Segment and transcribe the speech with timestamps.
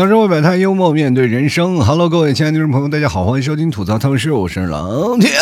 [0.00, 1.78] 槽社会百态，幽默面对人生。
[1.84, 5.32] Hello，各位亲爱的听众朋友，大家好，欢迎收听吐槽他们是，我是老铁。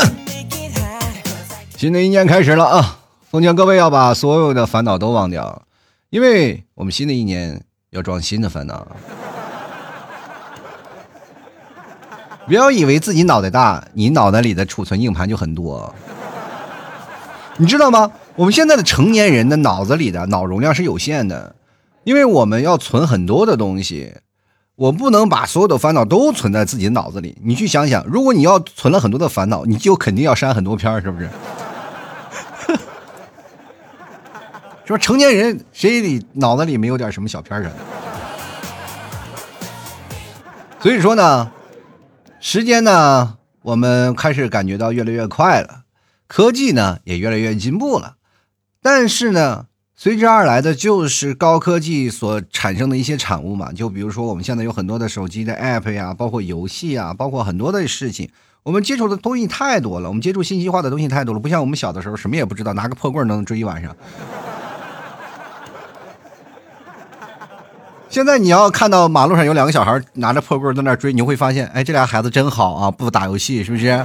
[1.76, 2.98] 新的一年开始了啊，
[3.30, 5.62] 奉劝各位要把所有的烦恼都忘掉，
[6.10, 8.84] 因为我们新的一年要装新的烦恼。
[12.48, 15.94] 不要以为自己脑袋大，你脑袋里的储存硬盘就很多。
[17.58, 18.10] 你知道吗？
[18.34, 21.54] 我们现在的成年人的脑子里的脑容量是有限的，
[22.02, 24.14] 因为我们要存很多的东西，
[24.78, 27.36] 我不能把所有的烦恼都存在自己的脑子里。
[27.42, 31.28] 你去想想，如果你要存了很多的烦恼，你就肯定要删很多篇是不是？
[34.86, 37.72] 说成年人谁里脑子里没有点什么小片儿的？
[40.80, 41.50] 所以说呢。
[42.40, 45.80] 时间呢，我们开始感觉到越来越快了，
[46.28, 48.14] 科技呢也越来越进步了，
[48.80, 49.66] 但是呢，
[50.00, 58.30] 随之而来的就是高科技所产生的一些产物嘛，就比如说我们现在有很多的手机的 app 呀，包括游戏啊，包括很多的事情，
[58.62, 63.92] 我们接触的东西太多了，我们接触信息化的东西太多了，不像我们小的时候什么也不知道，拿个破棍能追一晚上。
[68.08, 74.04] 现在你要看到马路上有两个小孩拿着破棍在那追，你会发现，哎，这俩孩子真好啊，不打游戏是不是？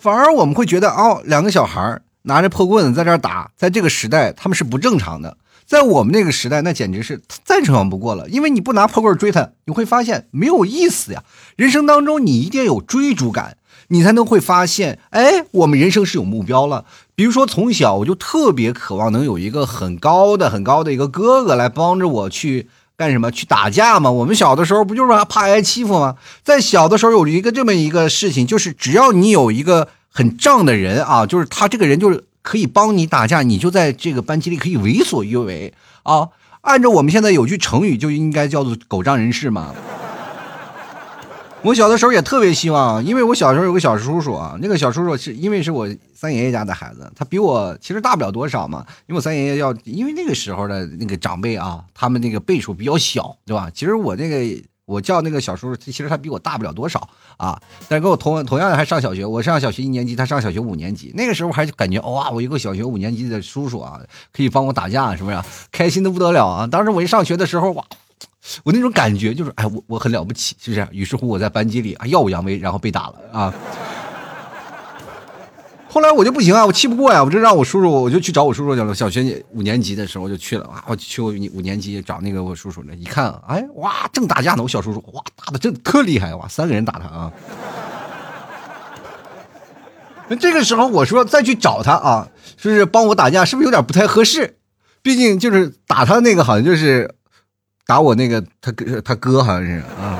[0.00, 5.36] 反而我们会觉得，哦，两个小孩拿着破棍子在这打，在这个时代他们是不正常的。
[5.66, 8.28] 在我们那个时代，那简直是再正常不过了。
[8.28, 11.22] 因为你不拿破棍追他，你会发现没有意思呀。
[11.54, 13.58] 人生当中，你一定要有追逐感。
[13.92, 16.84] 你才能会发现，哎，我们人生是有目标了。
[17.14, 20.92] 比如说，从小我就特别渴望能有一个很高的、很高的。
[20.92, 22.68] 一个哥哥来帮着我去
[23.00, 23.30] 干什么？
[23.30, 24.10] 去打架吗。
[24.10, 26.16] 我们小的时候不就是怕挨欺负吗？
[26.44, 35.72] 在小的时候有一个这么一个事情，就是只要你有一个很仗的人啊，就是他这个人就是可以帮你打架，你就在这个班级里可以为所欲为
[36.02, 36.28] 啊。
[36.60, 39.74] 按照我们现在有句成语，就应该叫做“狗仗人势”嘛。
[41.62, 48.82] 我小的时候也特别希望，因为我小时候有个小叔叔啊，那个小叔叔是因为是我三爷爷家的孩子，他比我其实大不了多少嘛。
[49.06, 53.70] 因为我三爷爷要，因为那个时候的那个长辈啊，他们那个辈数比较小，对吧？
[53.74, 57.06] 其实我那个我叫那个小叔叔，其实他比我大不了多少
[57.36, 57.60] 啊。
[57.88, 61.12] 但是跟我同同样的还上小学，我上小学一年级，他上小学五年级。
[61.14, 64.00] 那个时候还感觉哇，我一个小学五年级的叔叔啊，
[64.32, 65.38] 可以帮我打架，是不是？
[65.70, 66.66] 开心的不得了啊！
[66.66, 67.84] 当时我一上学的时候哇。
[68.62, 70.88] 我那种感觉就是，哎，我我很了不起，是不是？
[70.92, 73.54] 于是乎，我在班级里啊耀武扬威，然后被打了啊。
[75.88, 78.94] 后来我就不行啊，我气不过呀，我就让我叔叔，我就去找我叔叔去了。
[78.94, 87.32] 小学五年级的时候就去了啊，我去我五年级找那个我叔叔那，一看，哎，哇，正打架呢，我小叔叔，哇，打的真特厉害哇，三个人打他啊。
[90.28, 93.44] 那这个时候我说再去找他啊，是不是帮我打架？
[93.44, 94.56] 是不是有点不太合适？
[95.02, 97.16] 毕竟就是打他那个好像就是。
[97.86, 100.18] 打我那个他哥他哥好像是啊，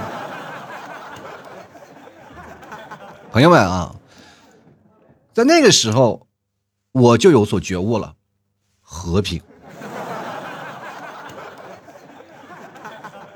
[3.31, 3.95] 朋友们啊，
[5.33, 6.27] 在那个时候
[6.93, 8.15] 我就有所觉悟了，
[8.81, 9.41] 和平。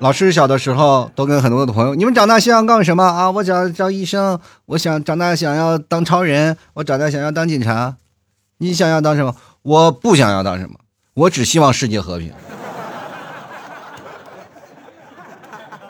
[0.00, 3.30] 老师小的时候都跟很多的朋友，你们长大想要干什么啊？
[3.30, 7.96] 我想当医生，我想长大想要当超人，我长大想要当警察。
[8.58, 9.34] 你想要当什么？
[9.62, 10.74] 我不想要当什么，
[11.14, 12.32] 我只希望世界和平。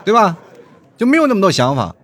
[0.04, 0.37] 对吧？
[0.97, 1.94] 就没有那么多想法。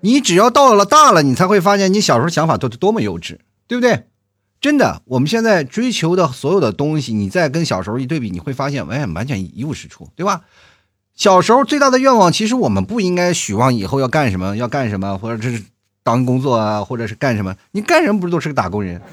[0.00, 4.06] 你只要到了大了，你才会发现你小时候想法都是多么幼稚，对不对？
[4.60, 10.42] 真的，我们现在追求的所有的东西，你再跟小时候一对比，你会发现，哎，完全一无是处，对吧？
[11.14, 15.64] 小时候最大的愿望，其实我们不应该许望以后要干什么，要干什么，或者是
[16.04, 17.56] 当工作啊，或者是干什么？
[17.72, 19.00] 你干什么不是都是个打工人？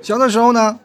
[0.00, 0.78] 小的时候呢？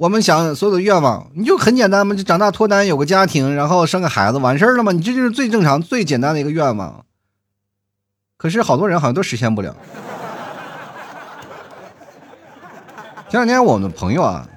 [0.00, 4.92] 我们想所有的愿望，你就很简单嘛，就长大脱单，有个家庭，然后生个孩子，完事儿了嘛。
[4.92, 7.04] 你这就是最正常、最简单的一个愿望。
[8.38, 9.76] 可是好多人好像都实现不了。
[13.28, 14.48] 前两天我们朋友啊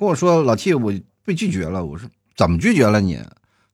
[0.00, 0.92] 跟我说：“老 T，我
[1.24, 3.20] 被拒绝了。”我说：“怎么拒绝了你？”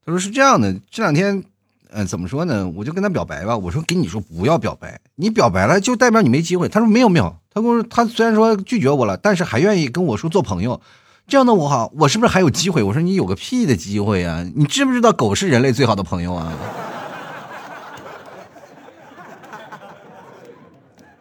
[0.04, 1.42] 他说：“是这样的，这两天，
[1.88, 2.68] 嗯，怎么说呢？
[2.76, 3.56] 我就跟他表白吧。
[3.56, 6.68] 我说：跟你说不要表白，你表白了就代表你没机会。
[6.68, 10.80] 他说：没有没有。”他跟我说，他虽然说拒绝我了，但是还愿意跟我说做朋友，
[11.26, 12.82] 这样的我好，我是不是还有机会？
[12.82, 14.44] 我说你有个屁的机会啊！
[14.54, 16.52] 你知不知道狗是人类最好的朋友啊？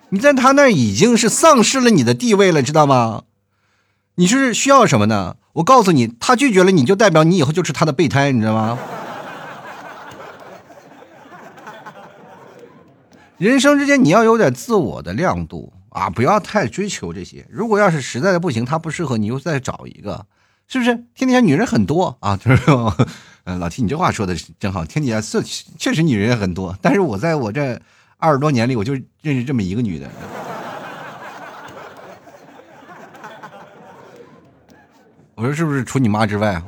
[0.09, 3.23] 你在他那已经是丧失了你的地位了，知道吗？
[4.15, 5.35] 你是需要什么呢？
[5.53, 8.77] 我告诉你，他拒绝了你就代表你以后就是他的备胎，你知道吗？
[13.37, 15.73] 人生之间你要有点自我的亮度。
[15.91, 17.45] 啊，不要太追求这些。
[17.49, 20.25] 如果要是实在的不行，他不适合你，又再找一个，
[20.67, 20.95] 是不是？
[21.13, 22.63] 天底下女人很多啊，就是，
[23.43, 25.41] 嗯，老提你这话说的真好，天底下确
[25.77, 27.79] 确实女人也很多，但是我在我这
[28.17, 30.09] 二十多年里，我就认识这么一个女的。
[35.35, 36.61] 我说是不是除你妈之外？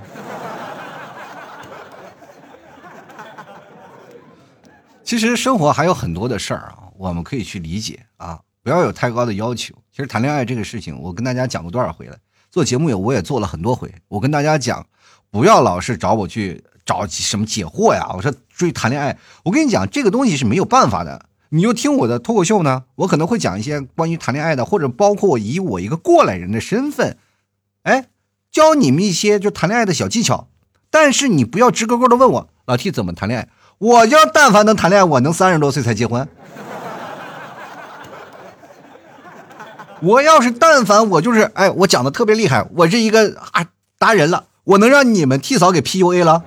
[5.04, 9.76] 其实生活还有很多的事儿啊，我们可以去理解啊，不要有太高的要求。
[9.92, 12.18] 其实谈恋爱这个事情，我跟大家讲过多少回了，
[12.50, 13.94] 做节目也我也做了很多回。
[14.08, 14.86] 我跟大家讲，
[15.30, 18.10] 不要老是找我去找什么解惑呀。
[18.16, 21.28] 我说追谈恋爱，我跟你讲，这个东西是没有办法的。
[21.50, 27.18] 你就听我的脱口秀呢，我可能会讲一些关于谈恋爱的，或者包括以我一个过来人的身份，
[27.84, 28.08] 哎。
[28.54, 30.48] 教你们一些就谈恋爱的小技巧，
[30.92, 33.50] 但是你不要直勾勾的问我老 T 怎么谈恋爱。
[33.80, 36.30] 我要但凡能谈恋爱，我能三十多岁才结婚。
[40.04, 43.66] 我要是但凡我就是哎，我讲的特别厉害，我是一个啊
[43.98, 46.44] 达人了，我能让你们替嫂给 PUA 了。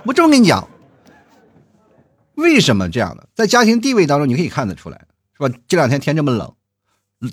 [0.04, 0.66] 我这么跟你讲，
[2.34, 3.28] 为什么这样的？
[3.34, 5.04] 在家庭地位当中，你可以看得出来，
[5.36, 5.54] 是吧？
[5.68, 6.50] 这两天天这么冷。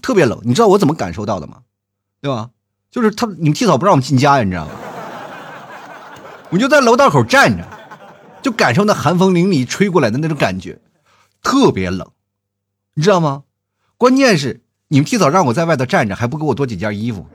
[0.01, 1.59] 特别冷，你知道我怎么感受到的吗？
[2.21, 2.49] 对吧？
[2.91, 4.71] 就是他，你们替嫂不让我们进家，你知道吗？
[6.51, 7.65] 我就在楼道口站着，
[8.41, 10.77] 就感受那寒风凛凛吹过来的那种感觉，
[11.41, 12.05] 特别冷，
[12.97, 13.43] 你知道吗？
[13.95, 17.27] 关键是你们提早让我在外头站着，还不给我多几件衣服。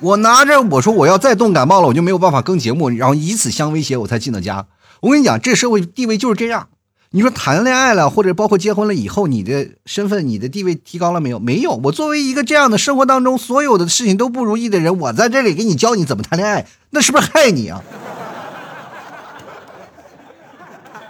[0.00, 4.66] 我拿着我说我要再冻感冒了，我就没有办法更节目，然后以此相威胁我才进的家。
[5.00, 6.68] 我跟你讲，这社会地位就是这样。
[7.12, 11.38] 你说谈恋爱了，或者包括结婚了以后，你的身份、你的地位提高了没有？
[11.38, 11.80] 没有。
[11.84, 17.82] 我作为一个这样的生活当中所有的事情都不如意的人，我在这里给你教你怎么谈恋爱，那是不是害你啊？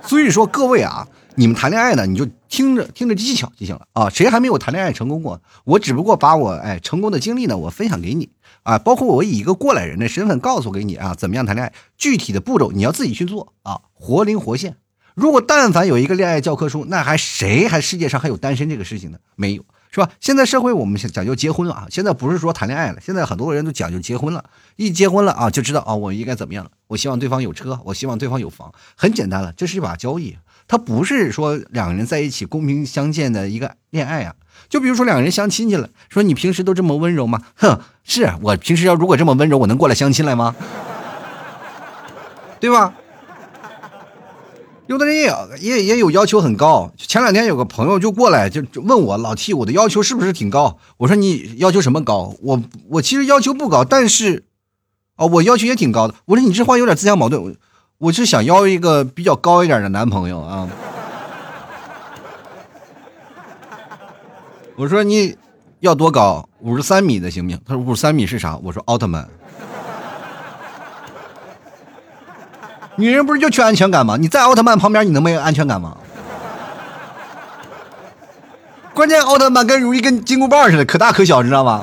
[0.06, 4.08] 所以说，各位啊，你们谈恋爱呢，你就听着听着技巧就行了啊。
[4.08, 5.40] 谁还没有谈恋爱成功过？
[5.64, 8.30] 我只不过把我哎成功的经历呢，我分享给你
[8.62, 14.76] 啊，包括我以一个过来人的身份告诉给你啊，怎么样谈恋爱，具体的步骤你要自己去做啊，活灵活现。
[15.14, 19.18] 如果但凡有一个恋爱教科书，那还谁还世界上还有单身这个事情呢？
[19.34, 20.10] 没有，是吧？
[20.20, 24.44] 现在社会我们讲究结婚了啊，现在不是说谈恋爱了，现在很多人都讲究结婚了。
[24.76, 26.70] 一结婚了啊，就知道啊，我应该怎么样了。
[26.86, 30.36] 我希望对方有车，我希望对方有房，很简单了，这是一把交易，
[30.68, 34.34] 它不是说两个人在一起公平相见的一个恋爱啊。
[34.68, 37.42] 就比如说两个人相亲去了，说你平时都这么温柔吗？
[37.56, 40.56] 哼，是我平时要如果这么温柔，我能过来相亲来吗？
[42.58, 42.94] 对吧？
[44.86, 46.92] 有的人也也也有要求很高。
[46.96, 50.78] 前两天有个朋友就过来就问我老 T，我的要求是不是挺高？
[50.98, 52.34] 我说你要求什么高？
[52.40, 54.44] 我我其实要求不高，但是，
[55.16, 56.14] 哦，我要求也挺高的。
[56.26, 57.56] 我说你这话有点自相矛盾。
[57.98, 60.68] 我是想要一个比较高一点的男朋友啊。
[64.76, 65.34] 我说你
[65.80, 66.46] 要多高？
[66.60, 67.58] 五十三米的行不行？
[67.66, 68.54] 他说五十三米是啥？
[68.62, 69.26] 我说奥特曼。
[72.96, 74.18] 女人不是就缺安全感吗？
[74.18, 75.96] 你在奥特曼旁边，你能没有安全感吗？
[78.92, 81.82] 关键奥特曼跟如意跟金箍棒似的，可大可小，你知道吗？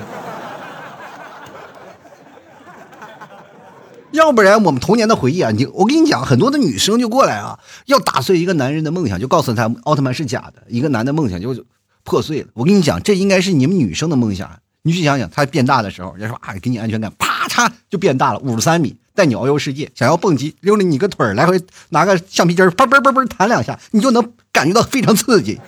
[4.13, 11.55] 要不然我们童年的回忆啊，你我跟你讲，很多的女生就过来啊，要打碎一个男人的梦想，就告诉他奥特曼是假的，一个男的梦想就
[12.03, 12.47] 破碎了。
[12.53, 14.49] 我跟你讲，这应该是你们女生的梦想。
[14.83, 18.95] 你去想想，他变大的时候，人家说啊，给你安全感，啪嚓就变大了，五十三米。
[19.15, 25.59] 带你遨游世界，想要蹦极，溜了你个腿儿，来回拿个橡皮筋儿，嘣嘣嘣嘣弹两下，你就能感觉到非常刺激。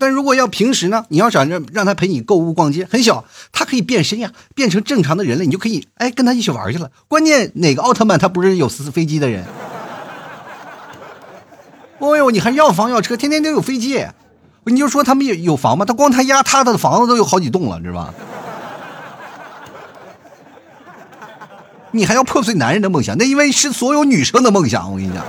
[0.00, 6.90] 但如果要平时呢，你要想着让他陪你购物逛街，很小，他可以变身呀，变成正常的人类，你就可以哎跟他一起玩去了。
[7.06, 9.44] 关键哪个奥特曼他不是有私飞机的人？
[11.98, 14.06] 哦呦，你还要房要车，天天都有飞机。
[14.64, 15.84] 你就说他们有有房吗？
[15.84, 18.14] 他光他家他的房子都有好几栋了，知道吧？
[21.90, 23.18] 你还要破碎男人的梦想？
[23.18, 24.90] 那因为是所有女生的梦想。
[24.90, 25.24] 我跟你讲。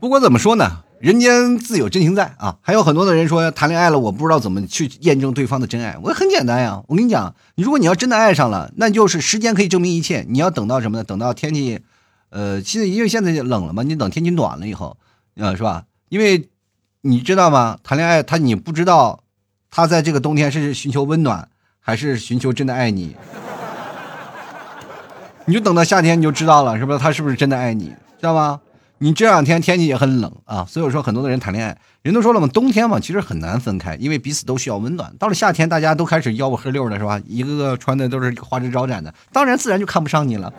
[0.00, 2.56] 不管怎么说呢，人间自有真情在啊！
[2.60, 5.96] 还有很多的人说谈恋爱了，我不知道怎么去验证对方的真爱。
[6.02, 10.24] 我也很简单呀，我跟你讲，你如果你要真的爱上了，那就是时间可以证明一切。
[10.28, 11.04] 你要等到什么呢？
[11.04, 11.80] 等到天气。
[12.30, 14.96] 呃，现在因为现在冷了嘛，你等天气暖了以后，
[15.36, 15.84] 呃，是吧？
[16.10, 16.48] 因为
[17.00, 17.78] 你知道吗？
[17.82, 19.24] 谈恋爱他你不知道，
[19.70, 21.48] 他在这个冬天是寻求温暖，
[21.80, 23.16] 还是寻求真的爱你？
[25.46, 26.98] 你就等到夏天你就知道了，是不是？
[26.98, 27.86] 他是不是真的爱你？
[27.86, 28.60] 知道吗？
[29.00, 35.12] 你这两天天气也很冷啊，所以说很多的人谈恋爱，人都说了嘛，冬天嘛其实很难分开，因为彼此都需要温暖。
[35.20, 37.20] 到了夏天，大家都开始吆五喝六的是吧？
[37.26, 40.52] 一个个穿的都是花枝招展的，当然自然就看不上你了。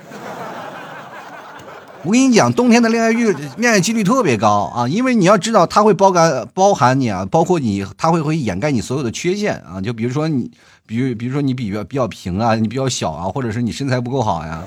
[2.03, 9.81] 我跟你讲，冬天的恋爱率恋爱几率特别高啊，因为你要知道，它会包含包含你啊，包括你，它会会掩盖你所有的缺陷啊。
[9.81, 10.49] 就比如说你，
[10.85, 14.63] 比如比如说你比较比较平啊，你比较小啊，或者是你身材不够好呀，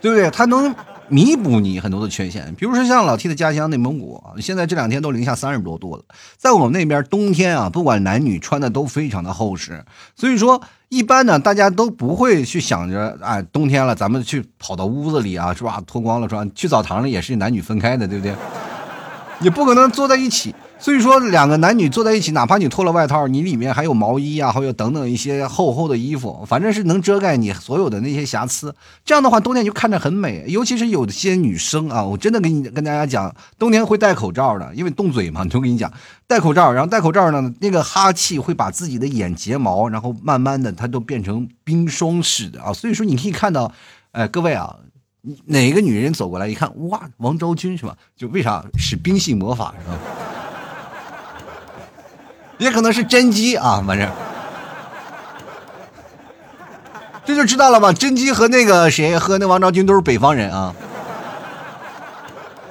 [0.00, 0.30] 对不对？
[0.30, 0.74] 他能。
[1.10, 6.02] 弥补你很多的缺陷，比如说像老 T 的家乡内蒙古，现在这两天都零下三十多度了。
[6.36, 9.84] 在我们那边冬天啊，不管男女穿的都非常的厚实，
[10.14, 15.82] 所以说一般呢，大家都不会去想着，哎，冬天了咱们去跑到屋子里啊，是吧？
[15.86, 18.34] 脱光了穿，去澡堂里也是男女分开的，对不对？
[19.40, 20.54] 也不可能坐在一起。
[20.80, 28.72] 所以说，两个男女坐在一起，哪怕你脱了外套，你里面还有毛衣啊，还有等等一些厚厚的衣服，反正是能遮盖你所有的那些瑕疵。
[29.04, 30.44] 这样的话，冬天就看着很美。
[30.46, 35.44] 尤其是有些女生啊，我真的跟你跟大家讲，冬天会戴口罩的，因为冻嘴嘛。
[35.44, 35.92] 就跟你讲，
[36.28, 42.72] 戴口罩，然后戴口罩呢，那个哈气会把自己的眼睫毛，然后慢慢的它都变成冰霜似的啊。
[42.72, 43.72] 所以说，你可以看到，
[44.12, 44.76] 哎，各位啊，
[45.46, 47.96] 哪个女人走过来一看，哇，王昭君是吧？
[48.16, 49.98] 就为啥使冰系魔法是吧？
[52.58, 54.10] 也可能是真姬啊，反正
[57.24, 57.92] 这就知道了吧？
[57.92, 60.74] 甄姬和那个谁，和那王昭君都是北方人啊，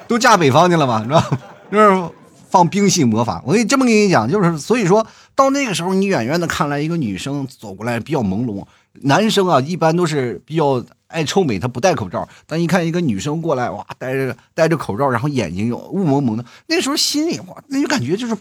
[0.08, 1.29] 都嫁北方去了嘛，是吧？
[1.72, 2.10] 就是
[2.50, 3.41] 放冰系魔法。
[3.46, 8.65] 我给你这么跟你讲，就是所以说到那个时候，你远远的看来一个女生走过来比较朦胧，
[9.03, 12.27] 男生啊一般都是比较爱臭美，他不戴口罩。
[12.48, 18.36] 但一看一个女生过来，哇，戴着戴着口罩，然后眼睛雾蒙蒙的，那时候心里哇，那就感觉就是。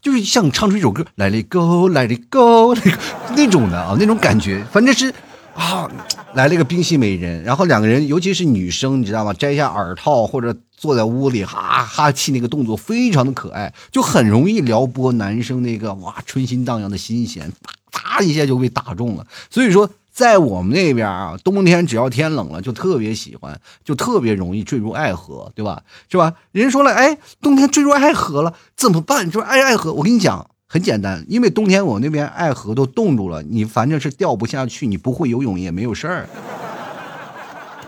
[0.00, 2.98] 就是像唱出一首歌，Let it go，Let it go，那个
[3.36, 5.12] 那种的啊，那种感觉，反正是
[5.54, 5.90] 啊，
[6.34, 9.32] 来了一个冰系美人，然后两个人，尤其是女生，你知道吗？
[9.32, 17.52] 摘下耳套或者坐在屋里哈哈气，那个动作非常的可爱，就很容易撩拨男生那个哇春心荡漾的心弦，
[17.90, 19.26] 啪一下就被打中了。
[19.50, 19.88] 所以说。
[20.18, 25.80] 在我们那边啊，冬天只要天冷了，就特别喜欢，就特别容易坠入爱河，对吧？
[26.10, 26.34] 是吧？
[26.50, 29.28] 人说了，哎，冬天坠入爱河了怎么办？
[29.28, 36.28] 你说爱爱河，我跟你讲，很简单，因为冬天我那边爱河都冻住了，你反正是掉不下去，你不会游泳也没有事儿，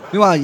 [0.09, 0.37] 对吧？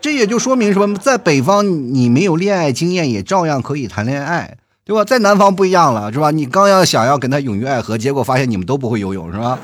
[0.00, 0.96] 这也就说明什么？
[0.96, 5.04] 在北方你没有恋爱经验，也照样可以谈恋爱，对吧？
[5.04, 6.30] 在南方不一样了，是吧？
[6.30, 9.58] 你刚要想要跟他勇于爱河，结果发现你们都不会游泳，是吧？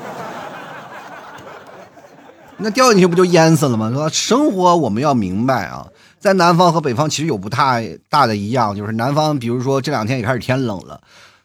[2.61, 3.89] 那掉进去不就淹死了吗？
[3.89, 5.87] 说生活我们要明白啊，
[6.19, 10.99] 在南方和北方其实有不太大的一样，就是南方，比如说这两天也开始天冷了，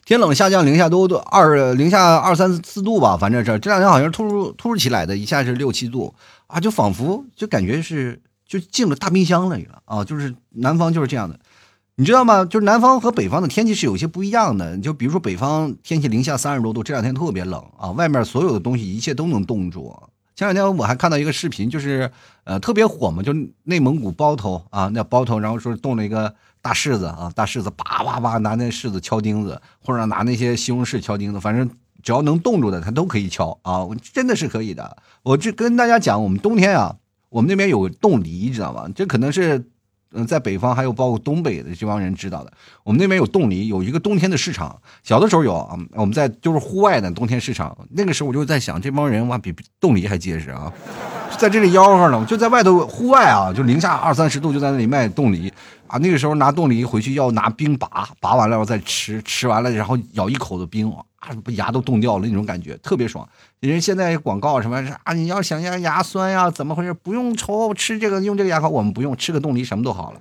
[0.05, 6.13] 天冷下降零下都都二零下二三四度吧，反正这这两天好像突如突如其来的一下是六七度
[6.49, 11.39] 啊，就仿佛就感觉是就进了大冰箱了啊，就是南方就是这样的，
[11.95, 12.45] 你知道吗？
[12.45, 19.95] 就是南方和北方的天气是有些不一样的，就比如说北方天气零下三十多度，这两天特别冷啊，外面所有的东西一切都能冻住。
[20.37, 22.11] 前两天我还看到一个视频，就是
[22.45, 31.71] 呃特别火嘛，就内蒙古包头啊，那包头，然后说动了一个大柿子啊，大柿子叭叭叭拿那柿子敲钉子，或者拿那些西红柿敲钉子，反正
[32.03, 34.97] 只要能冻住的，它都可以敲啊，真的是可以的。
[35.23, 36.97] 我这跟大家讲，我们冬天啊，
[37.29, 38.89] 我们那边有冻梨，知道吗？
[38.95, 39.71] 这可能是。
[40.15, 42.53] 嗯，在北方还有包括东北的这帮人知道的，
[42.83, 44.81] 我们那边有冻梨，有一个冬天的市场。
[45.03, 47.77] 小的时候有啊，我们在就是户外的冬天市场。
[47.91, 50.73] 那个时候我就在想，这帮人哇比冻梨还结实啊，
[51.37, 55.53] 在这里吆喝呢，就在外头户外啊，就零下二三十度就在那里卖冻梨
[55.87, 55.99] 啊。
[55.99, 61.03] 那个时候拿冻梨回去要拿冰拔，拔完了后再吃，吃完了然后咬一口的冰啊。
[61.43, 63.29] 不牙都冻掉了那种感觉特别爽。
[63.61, 65.13] 人现在广告什么啊？
[65.13, 66.51] 你要想要牙酸呀？
[66.51, 66.93] 怎么回事？
[66.93, 70.21] 不用愁，吃这个用这个牙膏，我们不用吃个冻梨什么都好了。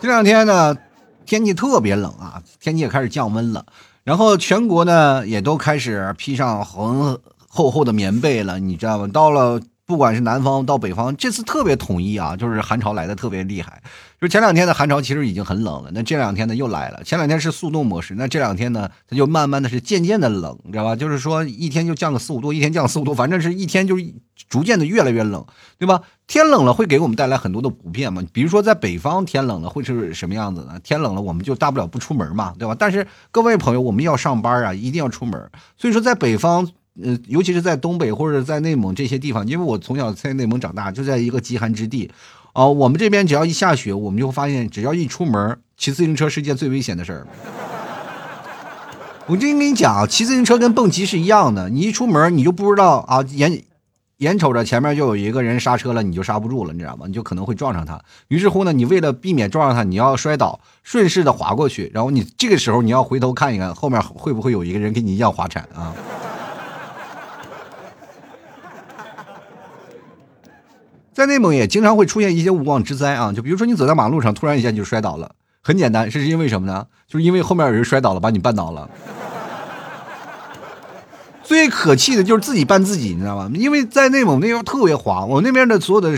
[0.00, 0.76] 这两天呢，
[1.24, 3.64] 天气特别冷啊，天气也开始降温了，
[4.04, 9.08] 然后全国呢也都开始披上很厚厚的棉被了，你知道吗？
[9.08, 9.60] 到了。
[9.86, 13.80] 不管是南方到北方，这次特别统一啊，就是寒潮来的特别厉害。
[14.20, 17.04] 就前两天的寒潮其实已经很冷了，那这两天呢又来了。
[17.04, 20.96] 前两天是速冻模式，那这两天呢它就慢慢的是渐渐的冷，你知道吧？
[20.96, 23.96] 就是说一天就降个四五度，一天降四五度，反正是一天就
[24.48, 25.46] 逐渐的越来越冷，
[25.78, 26.00] 对吧？
[26.26, 28.24] 天冷了会给我们带来很多的不便嘛。
[28.32, 30.80] 比如说在北方天冷了会是什么样子呢？
[30.82, 32.74] 天冷了我们就大不了不出门嘛，对吧？
[32.76, 35.48] 但是各位朋友，我们要上班啊，一定要出门。
[35.76, 36.68] 所以说在北方。
[37.02, 42.10] 呃，尤其是在东北或者在内蒙这些地方，因为我从小在内蒙长大，就在一个极寒之地，
[42.52, 47.26] 啊，我们这边只要一下雪，我们就会发现，只要一出门，骑自行车是件最危险的事儿。
[49.26, 53.62] 我就跟你讲，骑自行车跟蹦极是一样的，你一出门，你就不知道啊，眼
[54.18, 57.06] 眼瞅着前面就有一个人刹车了，你就刹不住了，你知道吗？
[57.06, 58.00] 你就可能会撞上他。
[58.28, 61.90] 于是乎呢，你为了避免撞上他，你要摔倒，顺势的滑过去。
[61.92, 65.92] 然后你这个时候你要回头看一看，后面会不会有一个人跟你一样滑铲啊？
[71.16, 75.34] 在内蒙也经常会出现一些无妄之灾啊，就比如说你走在马路上，突然一下就摔倒了。
[75.62, 76.86] 很简单，是因为什么呢？
[77.08, 78.90] 就是因为后面有人摔倒了，把你绊倒了。
[81.42, 83.50] 最可气的就是自己绊自己，你知道吗？
[83.54, 86.14] 因为在内蒙那边特别滑，我那边的所有的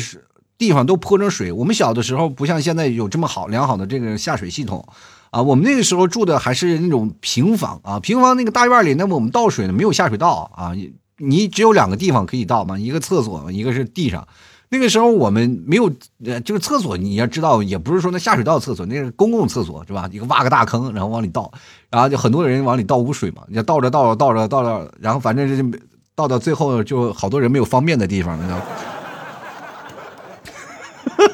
[0.58, 1.52] 地方都泼成水。
[1.52, 4.84] 我们小的时候不像现在有这么好良好的这个下水系统，
[5.30, 10.72] 啊，我们那个时候住的还是那种平房啊，平房那个大院里，那么我们倒水呢没有下水道啊，
[11.18, 14.26] 你只有两个地方可以倒嘛，一个厕所，一个是地上。
[14.70, 15.90] 那个时候我们没有，
[16.24, 20.08] 呃，就是厕所你要知道，也不是说那下水道厕所，那是公共厕所是吧？
[20.12, 21.50] 一个挖个大坑，然后往里倒，
[21.90, 25.78] 然后就很多人往里倒污水嘛，你倒着倒着倒着倒着，然后反正就
[26.14, 28.60] 倒到最后就好多人没有方便的地方，你知道。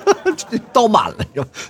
[0.72, 1.16] 倒满了，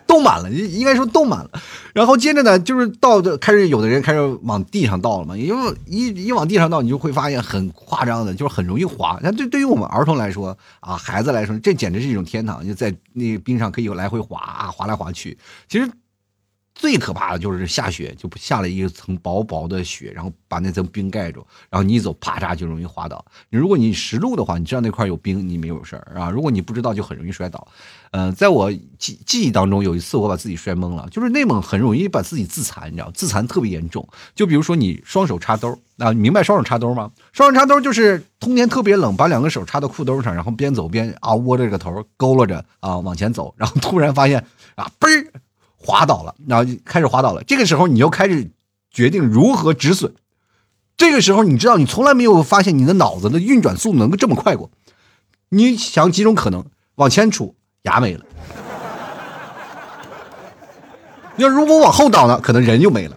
[0.07, 1.51] 倒满了，应该说倒满了。
[1.93, 5.37] 然后接着呢，就是倒的开始，有的人开始往地上倒了嘛。
[5.37, 9.19] 因为一一往地上倒，你就会发现很夸张的，就是很容易滑。
[9.23, 14.39] 那对对于我们儿童来说啊，孩子来说，这简直是一种天堂，就在那冰上可以来回滑，
[14.73, 15.37] 滑来滑去。
[15.69, 15.91] 其实。
[16.75, 23.25] 最可怕的就是下雪，就下了一层薄薄的雪，然后把那层冰盖住，然后你一走，啪嚓就容易滑倒。
[23.49, 26.29] 如果你实路的话，你知道那块有冰，你没有事儿啊。
[26.29, 27.67] 如果你不知道，就很容易摔倒。
[28.11, 34.07] 嗯，在我记记忆当中，有一次我把自己摔懵了，就是内蒙很容易把自己自残，你知道，自残特别严重。
[34.35, 37.11] 就比如说你双手插兜啊，你明白双手插兜吗？
[37.33, 45.31] 双手插兜就是冬天特别冷，把两个手插到裤兜上，然后边走边啊窝着个头佝偻着啊往前走，然后突然发现啊嘣儿。
[45.85, 47.45] 滑倒了，然后开始滑倒了。
[47.45, 48.51] 这个时候，你又开始
[48.91, 50.15] 决定如何止损。
[50.97, 54.71] 这个时候，你知道，你从来没有发现你的脑子的运转速度能够这么快过。
[55.51, 56.65] 你想几种可能，
[56.95, 58.21] 往前杵，牙没了；
[61.37, 63.17] 要如果往后倒呢，可能人就没了。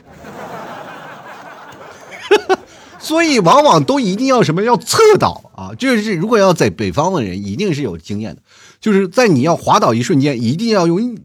[3.00, 4.62] 所以，往往都一定要什么？
[4.64, 5.72] 要侧倒啊！
[5.80, 8.42] 这是如果要在北方的人，一定是有经验的，
[8.82, 11.18] 就是在你要滑倒一瞬间，一定要用。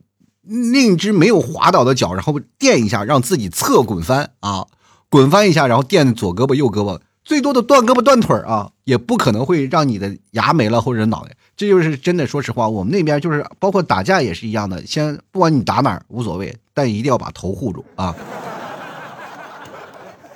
[0.42, 4.66] 另一只没有滑倒的脚，然后垫一下，让自己侧滚翻啊，
[5.08, 11.36] 滚翻一下，然后垫左胳膊右胳膊，最多的断胳膊断腿啊，也不可能会让你的牙没了或者脑袋。
[11.56, 18.14] 这就是真的，说实话，我们那边就是包括打架也是一样的，先不管你打哪儿无所谓，但一定要把头护住啊。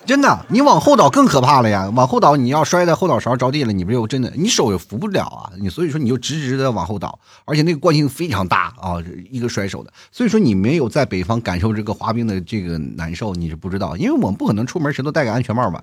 [0.07, 1.91] 真的，你往后倒更可怕了呀！
[1.95, 5.51] 往后倒，你要摔在后脑勺着地了，你不就真的，你手也扶不了啊！
[5.59, 9.93] 你所以说你就直直的往后倒，而且那个惯性非常大啊，一个甩手的。
[10.13, 15.83] 所以说你没有在北方感受这个滑冰的这个难受，你是不知道，因为我们不可能出门谁都戴个安全帽吧，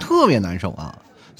[0.00, 0.92] 特别难受啊。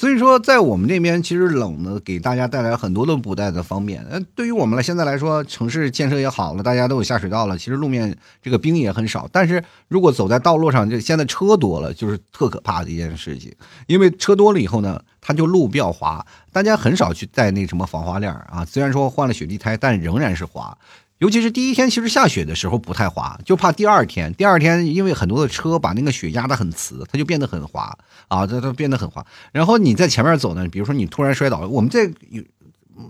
[0.05, 4.05] 所以说，在我们这边，其实冷呢，给大家带来很多的不带的方便。
[4.11, 9.27] 呃，对于我们来现在来说，城市建设也好了，大家都有下水道了，其实路面这个冰也很少。
[9.33, 13.51] 但是如果走在道路上，就现在车多了，就是特可怕的一件事情。
[13.87, 18.63] 因为车多了以后呢，它就路比较滑，大家很少去带那什么防滑链啊。
[18.63, 20.77] 虽然说换了雪地胎，但仍然是滑。
[21.19, 24.35] 尤其是第一天，其实下雪的时候不太滑，就怕第二天。
[24.35, 27.97] 第二天因为很多的车把那个雪压得很瓷，它就变得很滑
[28.29, 29.25] 啊，它它变得很滑。
[29.53, 32.11] 然后你在前面走呢，比如说你突然摔倒了，我们在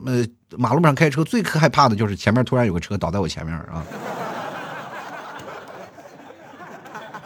[0.04, 0.24] 呃
[0.56, 3.84] 马路上开车最害怕的就是前面突然有个车倒在我前面啊。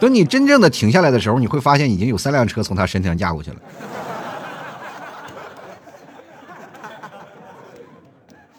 [0.00, 3.56] 等你真正的停下来的时候，你会发现已经有三辆车从他身上压过去了。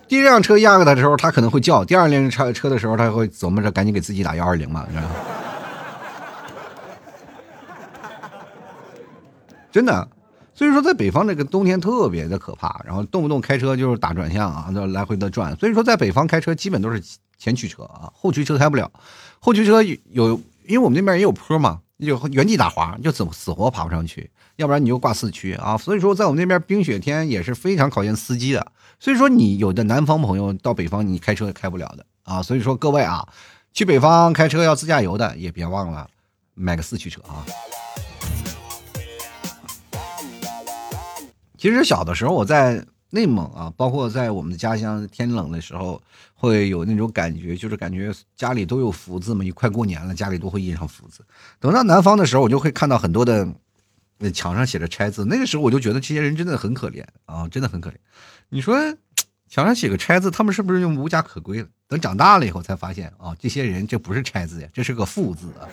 [0.09, 5.15] 第一辆车压过他的时候，他可能会叫；第二辆车车的时候，他会琢磨着赶紧给自己打幺二零嘛，你知道吗？
[9.71, 10.09] 真的，
[10.55, 15.55] 所以说在北方这个冬天特别的可怕，然后动不动开车就是打转向啊，就来回的转。
[15.57, 16.99] 所以说在北方开车基本都是
[17.37, 18.91] 前驱车啊，后驱车开不了。
[19.39, 25.77] 后驱车有，因为我们那边也有坡嘛，就原地打滑，就死死活爬不上去，要不然你就挂四驱啊。
[25.77, 28.71] 所以说在我们那边冰雪天也是非常考验司机的。
[28.99, 32.43] 所以说，你有的南方朋友到北方，你开车开不了的啊。
[32.43, 33.25] 所以说，各位啊，
[33.71, 36.05] 去北方开车要自驾游的，也别忘了
[36.53, 37.45] 买个四驱车啊。
[41.57, 46.01] 其实小的时候我在内蒙啊，包括在我们的家乡，天冷的时候
[46.33, 49.45] 会有那种感觉，就是感觉家里都有福字嘛。
[49.45, 51.23] 一快过年了，家里都会印上福字。
[51.59, 53.47] 等到南方的时候，我就会看到很多的
[54.17, 55.23] 那墙上写着拆字。
[55.25, 57.95] 那个时候我就觉得这些人真的很可怜啊，真的很可怜。
[58.49, 58.77] 你说
[59.47, 61.67] 墙上写个拆字，他们是不是就无家可归了？
[61.87, 65.65] 等长大了以后才发现啊，这些人这不是拆字呀，这是个富字啊。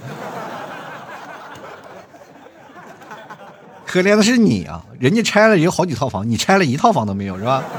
[3.86, 7.62] 可怜的是你啊，人家拆了有好几套房，你拆了一套房都没有，是吧？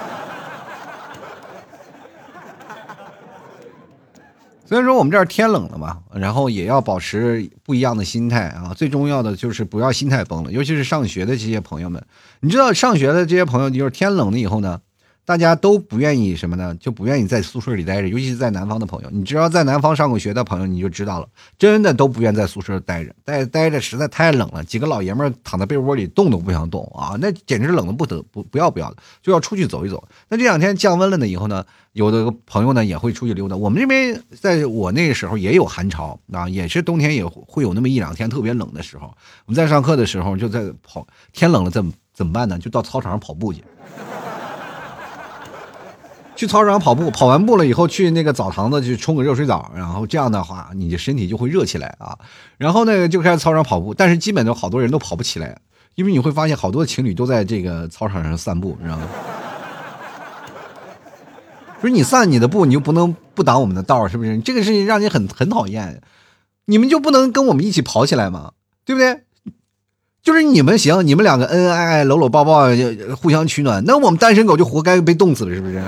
[4.66, 8.74] 所以说我们这儿天冷了嘛，然后也要保持不一样的心态啊。
[8.76, 12.06] 最重要的就是不要心态崩了，尤其是上学的这些朋友们，
[12.40, 14.80] 你知道上学的这些朋友，就是天冷了以后呢。
[15.28, 16.74] 大家都不愿意什么呢？
[16.76, 19.10] 就不愿意在宿舍里待着，尤其是在南方的朋友。
[19.10, 21.28] 你只要在南方上过学的朋友，你就知道了，
[21.60, 24.64] 真的都不愿在宿舍待着，待待着实在太冷了。
[24.64, 30.02] 几个老爷们躺在被窝里动都不想动啊，那简直冷的不得不不要不要的，就要出去走一走。
[30.30, 33.58] 那这两天降温了呢以后呢，有的朋友呢也会出去溜达。
[33.58, 39.08] 我们这边在我那个时候也有寒潮啊，也是冬天也会有那么一两天特别冷的时候。
[39.46, 42.58] 我们在上课的时候就在跑，天冷了怎么怎么办呢？
[42.58, 43.62] 就到操场上跑步去。
[46.38, 52.16] 去操场跑步，跑完步了以后，去那个澡堂子去冲个热水澡，然后这样的话，你的身体就会热起来啊。
[52.58, 55.58] 然后呢，就开始操场跑步，但是基本都好多人都跑不起来，
[55.96, 59.08] 因为你会发现好多情侣都在这个操场上散步，你知道吗？
[61.82, 64.38] 不是你散你的步，你就不能不挡我们的道，是不是？
[64.40, 66.02] 这个事情让你很很讨厌，
[66.66, 68.52] 你们就不能跟我们一起跑起来吗？
[68.86, 69.22] 对不对？
[70.22, 72.68] 就是你们行，你们两个恩恩爱爱、搂搂抱抱、
[73.16, 75.82] 互相取暖，那我们单身狗就活该被冻死了，是不是？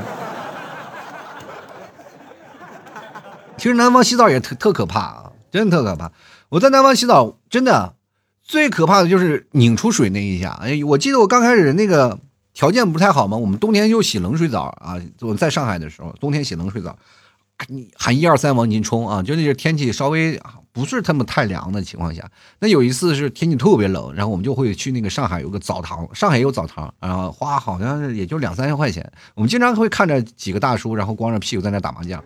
[3.60, 6.12] 其实南方洗澡也特特可怕啊，真的特可怕。
[6.48, 7.93] 我在南方洗澡，真的
[8.41, 10.58] 最可怕的就是拧出水那一下。
[10.62, 12.17] 哎，我记得我刚开始那个
[12.54, 14.95] 条件不太好嘛，我们冬天就洗冷水澡啊。
[15.19, 16.98] 我在上海的时候，冬天洗冷水澡，
[17.67, 20.41] 你喊一二三往进冲啊，就那是天气稍微
[20.72, 22.28] 不是那么太凉的情况下。
[22.60, 29.12] 那有一次是天气特别冷，然后我们就会去那个上海有个澡堂，上海有澡堂，然后花好像也就两三千块钱。
[29.36, 32.24] 我们经常会看着几个大叔，然后光着屁股在那打麻将。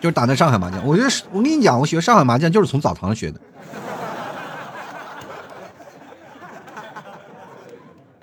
[0.00, 3.40] 就是打那上海麻将，我觉得我跟你讲，我学上海麻将就是从澡堂学的，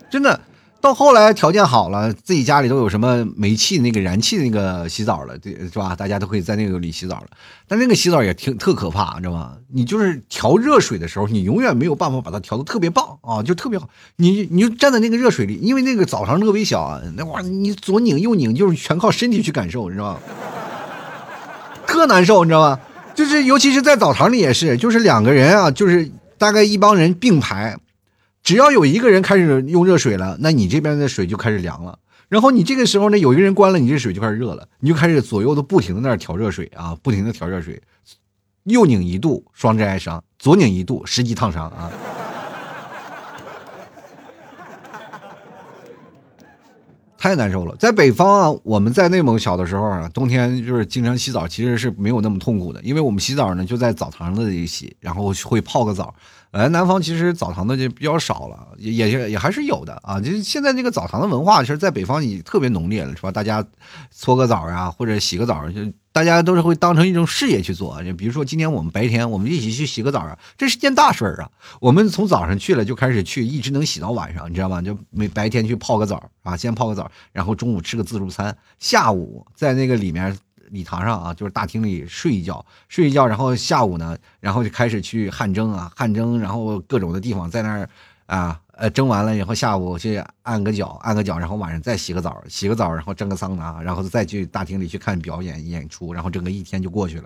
[0.10, 0.40] 真的。
[0.80, 5.96] 到后来条件好了，自己家里都有什么煤气那个燃气那个洗澡了，对是吧？
[5.96, 7.28] 大家都可以在那个里洗澡了。
[7.68, 9.54] 但那个洗澡也挺特可怕，你知道吗？
[9.70, 13.90] 你就是调热水的时候，你永远没有办法把它调的特别棒啊，就特别好。
[14.18, 20.20] 你你就站在那个热水里，因为那个澡堂特别小啊，那哇，你左拧右拧，就是全靠身体去感受，你知道吗？
[21.88, 22.80] 特难受，你知道吗？
[23.16, 27.76] 就是尤其是在澡堂里也是，就是两个人啊，就是大概一帮人并排，
[28.44, 31.98] 只要有一个人开始用热水了，那你这边的水就开始凉了。
[32.30, 37.82] 然后你这个时候呢，有一个人关了，你这水就开始热了，你就开始左右的不停的在那调热水啊，不停的调热水，
[38.66, 41.90] 右拧一度双针哀伤，左拧一度十级烫伤啊。
[47.18, 56.14] 太难受了，在北方啊，我们在内蒙小的时候啊，冬天就是经常洗澡，其实是没有那么痛苦的，因为我们洗澡呢就在澡堂子里洗，然后会泡个澡。
[56.52, 60.20] 来，南方其实澡堂子就比较少了，也也还是有的啊。
[60.20, 63.32] 就是现在这个澡堂的文化，其实，在北方也特别浓烈了，是吧？
[63.32, 63.66] 大家
[64.12, 65.82] 搓个澡啊，或者洗个澡就。
[66.18, 71.52] 大家都是会当成一种事业去做，就比如说今天我们白天我们一起去洗个澡啊，这是件大事儿啊。
[71.80, 74.82] 我们从早上去了就开始去，一直能洗到晚上，你知道吗？
[74.82, 80.36] 就每白天去泡个澡啊，先泡个澡，然后中午吃个自助餐，下午在那个里面
[80.70, 87.88] 礼堂上啊，就是大厅里睡一觉，睡一觉，然后下午呢，然后就开始去汗蒸啊，汗蒸，然后各种的地方在那儿
[88.26, 88.60] 啊。
[88.80, 97.24] 呃，蒸完了以后，下午去按个脚，按个脚，然后晚上再洗个澡，洗个澡，然后蒸个桑拿，然后再去大厅里去看表演演出，然后整个一天就过去了，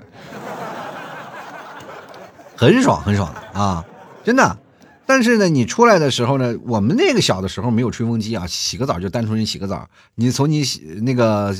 [2.55, 3.85] 很爽很爽的啊，
[4.23, 4.57] 真的。
[5.05, 9.85] 但是呢，你出来的时候呢，我们那个小的时候没有吹风机啊，洗个澡就单纯洗个澡。
[10.15, 11.53] 你从你洗那个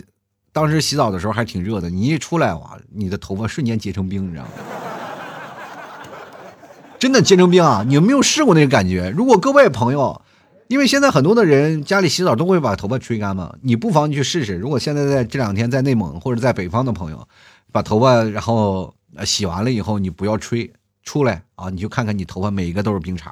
[0.54, 4.50] 当时洗澡的时候还挺热的，你一出来哇，你的头发瞬间结成冰，你知道吗？
[7.02, 7.84] 真的结成冰啊！
[7.88, 9.10] 你有没有试过那个感觉？
[9.10, 10.22] 如果各位朋友，
[10.68, 14.56] 因为现在很多的人家里洗澡都会把头发吹干嘛，你不妨去试试。
[14.56, 17.28] 如果现在在这两天在内蒙或者在北方的朋友，
[17.72, 18.94] 把头发然后
[19.26, 23.32] 洗完了以后，你不要吹出来啊，你就看看你头发每一个都是冰碴，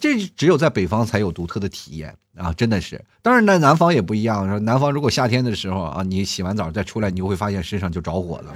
[0.00, 2.52] 这只有在北方才有独特的体验啊！
[2.54, 4.48] 真的是，当然在南方也不一样。
[4.48, 8.52] 说南方如果夏天的时候啊，你洗完澡再出来，你就会发现身上就着火了，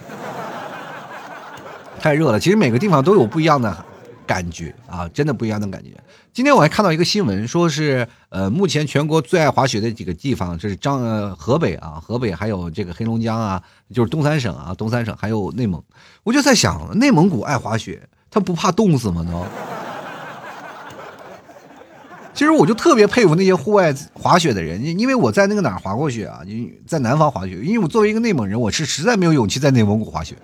[2.01, 2.41] 太热了。
[2.41, 3.87] 其实每个地方都有不一样的。
[4.31, 5.91] 感觉啊，真的不一样的感觉。
[6.33, 13.61] 今天我还看到一个新闻，说是呃，目前全国最爱滑雪的几个地方，就是张呃河北啊，河北还有这个黑龙江啊，
[13.93, 15.83] 就是东三省啊，东三省还有内蒙。
[16.23, 19.27] 我就在想，内蒙古爱滑雪，他不怕冻死吗？
[19.29, 19.45] 都。
[22.33, 26.39] 其实我就特别佩服那些户外滑雪的人，因为我在那个哪儿滑过雪啊，
[26.87, 30.37] 在南方滑雪，因为我作为一个内蒙人，我是实在没有勇气在内蒙古滑雪。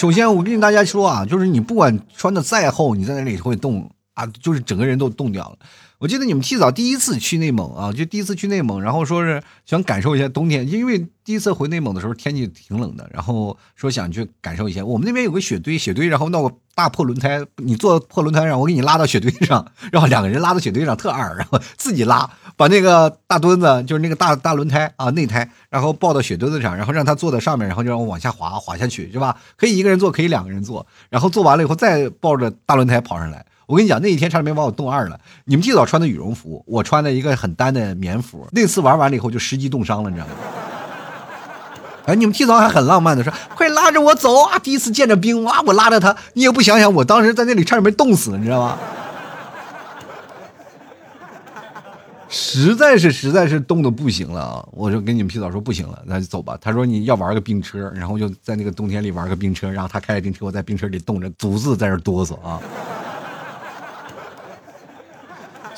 [0.00, 3.86] 首先我跟大家说啊，就是你不管穿的再厚，你在那里会冻。
[4.20, 5.58] 啊，就是整个人都冻掉了。
[5.98, 14.82] 我记得你们提早第一次去内蒙啊，就第一次去内蒙，然后说是想感受一下冬天，因为第一次回内蒙的时候天气挺冷的，然后说想去感受一下。
[14.82, 29.36] 我们那边有个雪堆，雪堆然后闹个大破轮胎，你坐破轮胎上，我给你拉到雪堆上，然后两个人拉到雪堆上特二，然后自己拉，把那个大墩子就是那个大大轮胎啊内胎，然后抱到雪墩子上，然后让他坐在上面，然后就让我往下滑滑下去，是吧？
[29.58, 33.44] 可以一个人坐，可以两个人坐，然后坐完了以后再抱着大轮胎跑上来。
[33.70, 35.20] 我跟你讲，那一天差点没把我冻二了。
[35.44, 38.44] 你们记早穿的羽绒服，我穿的一个很单的棉服。
[38.50, 40.32] 那次玩完了以后就十级冻伤了，你知道吗？
[42.06, 48.76] 哎，你们提早还很浪漫的说：“快拉着我走啊！”第一次见着冰哇，我拉着他，你也不想想，我当时在那里差点没冻死，你知道吗？
[52.28, 54.68] 实在是实在是冻得不行了啊！
[54.72, 56.58] 我就跟你们提早说不行了，那就走吧。
[56.60, 62.60] 他说你要玩个冰车，然后就在那个冬天里玩个冰车，然后他开着冰车，我在冰车里冻着，独自在那哆嗦啊。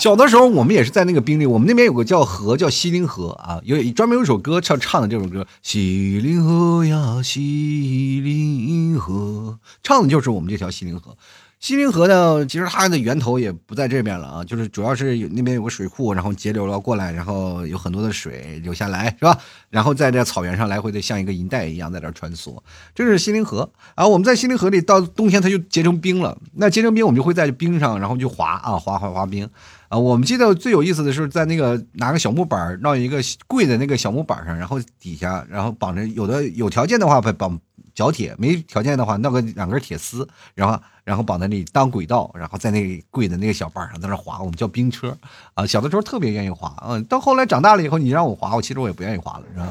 [0.02, 1.46] 小的时候，我们也是在那个冰里。
[1.46, 5.46] 我们那边有个叫河，叫西陵河啊，有专门有一首歌唱唱的这首歌。
[5.62, 11.16] 西陵河呀，西陵河，唱的就是我们这条西陵河。
[11.60, 19.38] 西陵河呢，其实它的源头也不在这边了啊，就是主要是有那边有个水库，然后截流了过来，然后有很多的水流下来，是吧？
[19.70, 22.58] 然后在这草原上来回的像一个银带一样在这穿梭，
[22.92, 23.70] 这是西陵河。
[23.94, 26.36] 啊我们在西陵河里，到冬天它就结成冰了。
[26.54, 29.48] 那结成冰，我们就会在冰上，然后就滑啊，滑滑滑冰。
[29.92, 37.60] 啊，我们记得最有意思的是在那个拿个小木板绕一个跪在那个小木板上，然后底下然后绑着有的有条件的话绑
[37.94, 45.14] 脚铁，没条件的话弄个两根铁丝，然后然后绑在那里当轨道，然后在那里跪在那个小板上在那滑，我们叫冰车
[45.52, 45.66] 啊。
[45.66, 49.68] 小的时候特别愿意滑，嗯，到后来长大了以后，你让我滑，我其实我也不愿意滑了，是吧？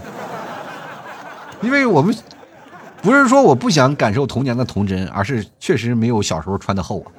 [1.63, 2.15] 因为我们
[3.01, 7.10] 不是说我不想感受童年的童真，而是确实没有小时候穿的厚啊。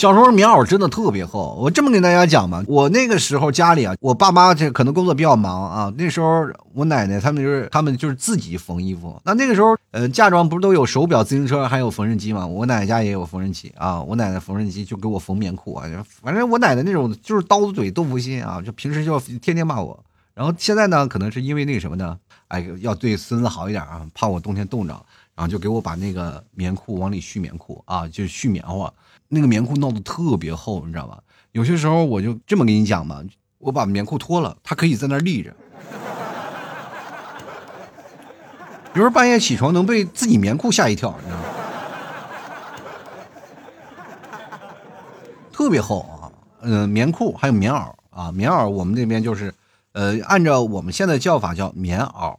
[0.00, 9.20] 小时候棉袄真的特别厚，我这么跟大家讲吧，我那个时候家里啊，我爸妈这可能工作比较忙啊，那时候我奶奶他们就是他们就是自己缝衣服。
[9.26, 12.46] 那那个时候，呃，嫁妆不是都有手表、自行车，还有缝纫机吗？
[12.46, 15.84] 我奶奶家也有缝纫机啊，我奶奶缝纫机就给我缝棉裤啊，
[16.22, 20.02] 反正我奶奶那种就是刀子嘴豆腐心啊，就平时就天天骂我。
[20.32, 22.16] 然后现在呢，可能是因为那个什么呢？
[22.48, 25.04] 哎，要对孙子好一点啊，怕我冬天冻着，
[25.40, 28.92] 啊就给我把那个棉裤往里续棉裤啊，就是续棉花。
[29.28, 31.18] 那个棉裤闹得特别厚，你知道吧？
[31.52, 33.22] 有些时候我就这么跟你讲吧，
[33.56, 35.50] 我把棉裤脱了，它可以在那立着。
[38.92, 41.44] 有时候半夜起床能被自己棉裤吓一跳，你知道吗？
[45.50, 46.28] 特别厚啊，
[46.60, 49.54] 嗯，棉裤还有棉袄啊，棉袄我们那边就是，
[49.92, 52.36] 呃，按照我们现在叫法叫棉袄，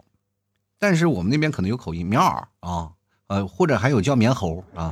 [0.81, 2.89] 但是我们那边可能有口音，棉袄啊，
[3.27, 4.91] 呃，或者还有叫棉猴啊。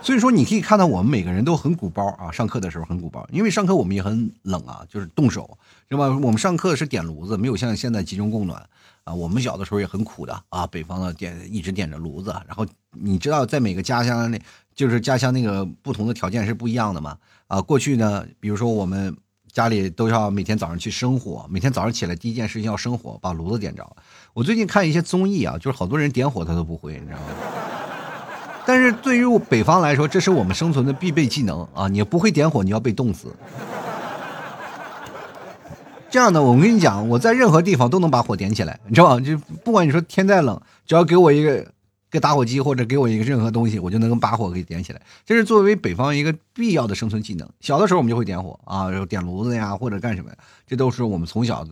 [0.00, 2.30] 所以说，你可以看到我们每个人都很鼓包啊。
[2.30, 5.58] 上课的时候很鼓包，因为上课我们也很冷啊，就是动手，
[5.90, 6.06] 是吧？
[6.22, 8.64] 我们上课是点炉子，没有像现在集中供暖
[9.02, 9.12] 啊。
[9.12, 12.30] 我们小的时候也很苦的啊，北方的点一直点着炉子。
[12.46, 14.40] 然后你知道，在每个家乡那，
[14.76, 17.18] 就是家乡那个不同的条件是不一样的嘛。
[17.48, 19.16] 啊，过去呢，比如说我们
[19.56, 23.90] 家里都要每天早上去生火，每天早上起来第一件事情要生火，把炉子点着。
[24.34, 27.24] 我最近看一些综艺啊，就是好多人点火他都不会，你知道吗？
[28.66, 31.88] 但是对于北方来说，这是我们生存的必备技能啊！
[31.88, 33.34] 你不会点火，你要被冻死。
[36.10, 39.24] 这样的，我跟你讲，我在任何地方都能把火点起来，你知道吗？
[39.24, 41.66] 就不管你说天再冷，只要给我一个
[42.16, 45.00] 个打火机或者给我一个任何东西，我就能把火给点起来。
[45.24, 47.48] 这是作为北方一个必要的生存技能。
[47.60, 50.30] 小的时候我们就会点火啊，点炉子呀，或者干什么，
[50.66, 51.64] 这都是我们从小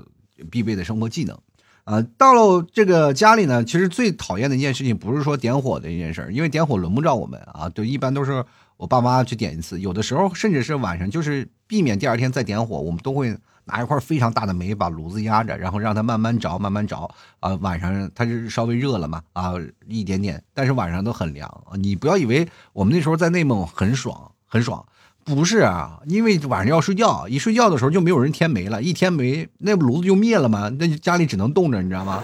[0.51, 1.37] 必备的生活技能。
[1.85, 8.45] 啊，到了这个家里呢，其实最讨厌的一件事情不是说点火的一件事因为点火轮不着我们啊，就一般都是
[8.77, 17.55] 我爸妈去点一次，有的时候甚至是晚上，就是避免第二天再点火，我们都会拿一块非常大的煤把炉子压着，然后让它慢慢着，慢慢着啊。
[17.57, 19.53] 晚上它是稍微热了嘛啊，
[19.87, 24.85] 一点点，但是晚上都很凉你不要以为我们那时候在内蒙很爽，很爽。
[25.25, 30.69] 不是啊，因为晚上要睡觉，一睡觉的时候就没有人添煤了，一添煤那炉子就灭了嘛？
[30.79, 32.23] 那家里只能冻着，你知道吗？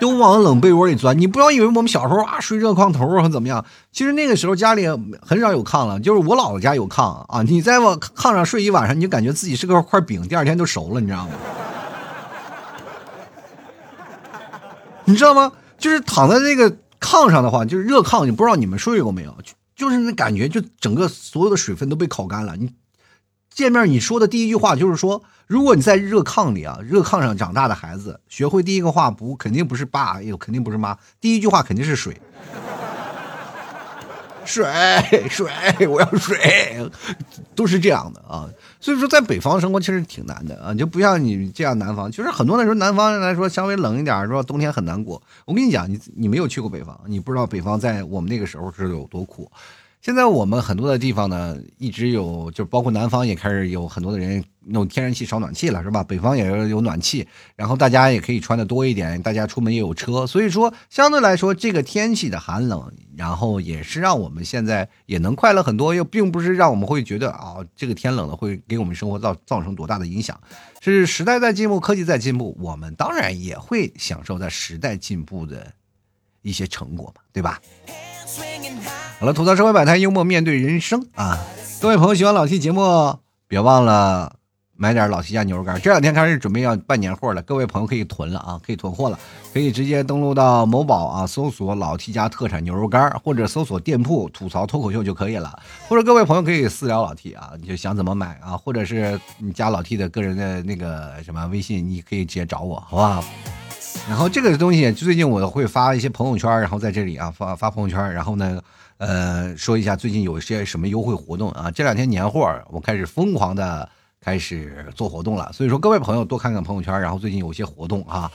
[0.00, 1.16] 都往冷被窝里钻。
[1.16, 4.88] 你不要以为我们小时候啊睡热炕头或怎么样，其实那个时候家里
[5.20, 7.42] 很少有炕了，就是我姥姥家有炕啊。
[7.42, 11.34] 你在我炕上睡一晚上，你就感觉自己是个块饼，第二天就熟了，你知道吗？
[15.04, 15.52] 你知道吗？
[15.78, 19.36] 就是躺在那个炕上的话，就是热炕，你不知道你们睡过没有？
[19.76, 22.54] 就是那感觉，就整个所有的水分都被烤干了。
[22.56, 22.70] 你
[23.50, 32.18] 见面你说的第一句话就是说，如果你在热炕里啊，热炕上长大的孩子，学会第一个话不肯定不是爸，也肯定不是妈，第一句话肯定是水。
[34.42, 34.66] 水
[35.28, 35.46] 水，
[35.86, 36.90] 我要水，
[37.54, 38.48] 都是这样的啊。
[38.80, 42.10] 所以说，在北方生活其实挺难的啊，就不像你这样南方。
[42.10, 45.22] 就是很多的时候南方人来说稍微冷一点，说冬天很难过。
[45.44, 49.48] 我跟你讲，你你没有去过北方，你不知道北方在我们那个时候是有多苦。
[50.00, 56.02] 现在我们很多的地方呢，一直有，就包括南方也开始有很多的人用天然气烧暖气了，是吧？
[56.02, 70.40] 北方也有暖气，然后大家也可以穿的多一点，大家出门也有车，所以说相对来说，这个天气的寒冷，然后也是让我们现在也能快乐很多，又并不是让我们会觉得啊，这个天冷了会给我们生活造造成多大的影响。
[70.80, 75.70] 是时代在进步，科技在进步，我们当然也会享受在时代进步的
[76.40, 77.60] 一些成果嘛，对吧？
[79.18, 81.38] 好了，吐槽社会百态，幽默面对人生啊！
[81.80, 84.32] 各位朋友喜欢老 T 节目，别忘了
[84.76, 85.78] 买点老 T 家牛肉干。
[85.80, 89.18] 这两天开始准备要办年货了，各位朋友可以囤了啊，可以囤货了，
[89.52, 95.58] 可以直接登录到某宝啊，搜索老 T 家特产牛肉干，或者搜索店铺吐槽脱口秀就可以了。
[95.88, 103.24] 或者各位朋友可以私聊老 T 啊，你就想怎么买啊，或者是你加老 T 的个人的那个什么微信，你可以直接找我，好不好？
[104.10, 108.60] 然后这个东西最近我会发一些朋友圈，然后在这里啊发发朋友圈，然后呢。
[108.98, 111.70] 呃，说一下最近有一些什么优惠活动啊？
[111.70, 113.88] 这两天年货我开始疯狂的
[114.20, 118.30] 开始做活动了，所以说各位朋友多看看朋友圈，然后最近有一些活动啊，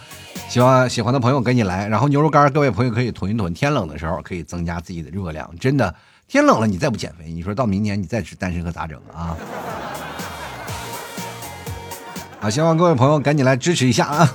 [0.49, 1.87] 喜欢喜欢的朋友赶紧来。
[1.87, 5.47] 然后牛肉干，各位朋友可以囤一囤，天冷的时候可以增加自己的热量。
[5.59, 5.93] 真的，
[6.27, 9.37] 天冷了你再不减肥，你说到明年你再吃单身可咋整啊？
[12.39, 14.33] 好，希望各位朋友赶紧来支持一下啊！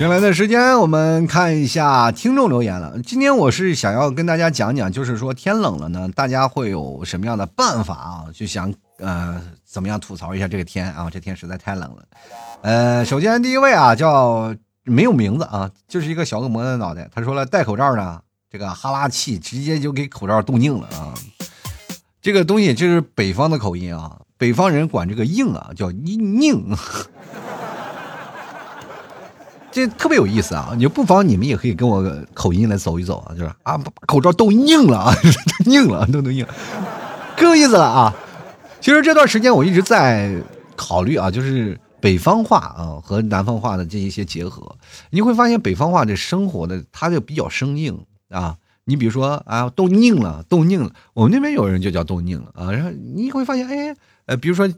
[0.00, 2.98] 原来的时间，我们看一下听众留言了。
[3.02, 8.24] 今天我是想要跟大家讲讲，就是说天冷了呢，大家会有什么样的办法啊？
[8.32, 11.10] 就想呃，怎么样吐槽一下这个天啊？
[11.10, 12.02] 这天实在太冷了。
[12.62, 17.06] 呃，首先第一位啊，叫没有名字啊，就是一个小恶魔的脑袋。
[17.14, 21.12] 他说了，戴口罩呢，这个哈拉气直接就给口罩冻硬了啊。
[22.22, 26.74] 这个东西就是北方的口音啊，北方人管这个硬啊叫硬。
[29.72, 30.72] 这特别有意思啊！
[30.74, 32.02] 你就不妨你们也可以跟我
[32.34, 35.14] 口音来走一走啊，就是啊，把口罩冻硬了啊，
[35.66, 36.44] 硬了，冻都硬，
[37.36, 38.14] 更有意思了啊！
[38.80, 40.34] 其实这段时间我一直在
[40.74, 44.76] 考虑啊，就是北方话啊和南方话的这一些结合，
[45.10, 47.96] 你会发现北方话这生活的它就比较生硬
[48.28, 48.56] 啊。
[48.84, 52.72] 你比如说啊，冻硬了，冻硬了，我们那边有人就叫冻硬了啊。
[52.72, 54.68] 然后你会发现，哎，呃，比如说。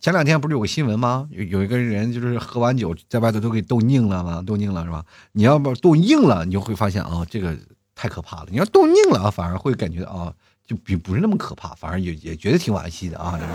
[0.00, 1.28] 前两天不是有个新闻吗？
[1.30, 4.42] 有有一个人就是喝完酒在外头都给冻硬了吗？
[4.46, 5.04] 冻硬了是吧？
[5.32, 7.54] 你要不冻硬了，你就会发现啊，这个
[7.94, 8.46] 太可怕了。
[8.50, 10.32] 你要冻硬了啊，反而会感觉啊，
[10.66, 13.38] 就比不是那么可怕，反而也也觉得挺惋惜的啊。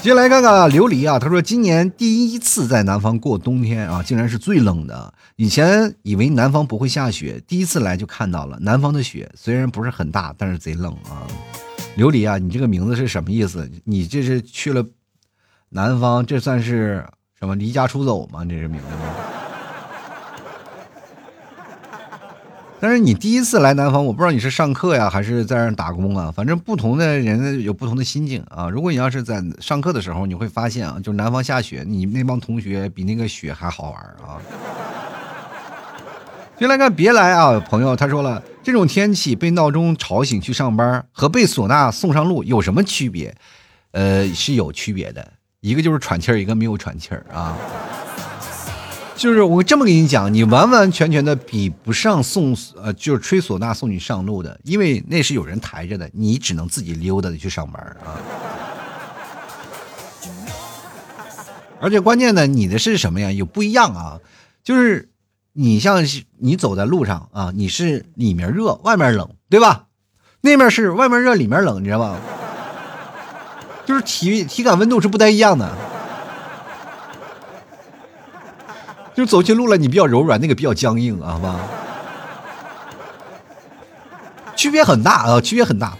[0.00, 5.12] 接下来看看琉璃啊，他说今年第一次在南方过冬天啊，竟然是最冷的。
[5.34, 11.26] 以前以为南方不会下雪，第一次来就看到了南方的雪，虽然不是很大，但是贼冷啊。
[11.96, 13.70] 琉璃啊，你这个名字是什么意思？
[13.84, 14.84] 你这是去了
[15.70, 17.02] 南方，这算是
[17.38, 18.44] 什么离家出走吗？
[18.44, 19.14] 这是名字吗？
[22.78, 26.30] 但是你第一次来南方，我不知道你是上课呀，还是在那打工啊？
[26.30, 28.68] 反正不同的人有不同的心境啊。
[28.68, 34.36] 如果你要是在上课的时候，你会发现啊，就南方下雪，你那帮同学比那个雪还好玩啊。
[36.58, 38.42] 进来看，别来啊，朋友，他说了。
[38.62, 43.32] 这种天气被闹钟吵醒去上班和被唢呐送上路有什么区别？
[43.92, 47.56] 呃，是有区别的，一个就是喘气儿，一个没有喘气儿啊。
[49.14, 58.18] 就是我这么跟你讲，你完完全全的比不上送呃，就是吹唢呐送你上路的，因为那是有人抬着的，你只能自己溜达的去上班啊。
[61.80, 63.30] 而且关键呢，你的是什么呀？
[63.30, 64.18] 有不一样啊，
[64.64, 65.10] 就是。
[65.58, 69.86] 你像是你走在路上啊，你是里面热，外面冷，对吧？
[70.42, 72.18] 那面是外面热，里面冷，你知道吗？
[73.86, 75.74] 就是体体感温度是不太一样的。
[79.14, 81.58] 就走起路来，你比较柔软，那个比较僵硬啊，好吧？
[84.54, 85.96] 区别很大啊，区别很大。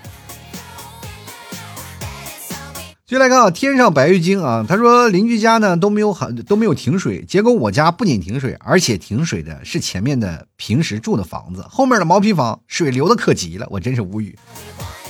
[3.07, 14.37] 就来看啊，天上白玉京啊，他说邻居家呢都没有很都没有停水，结果我家不仅停水，而且停水的是前面的平时住的房子，后面的毛坯房水流的可急了，我真是无语。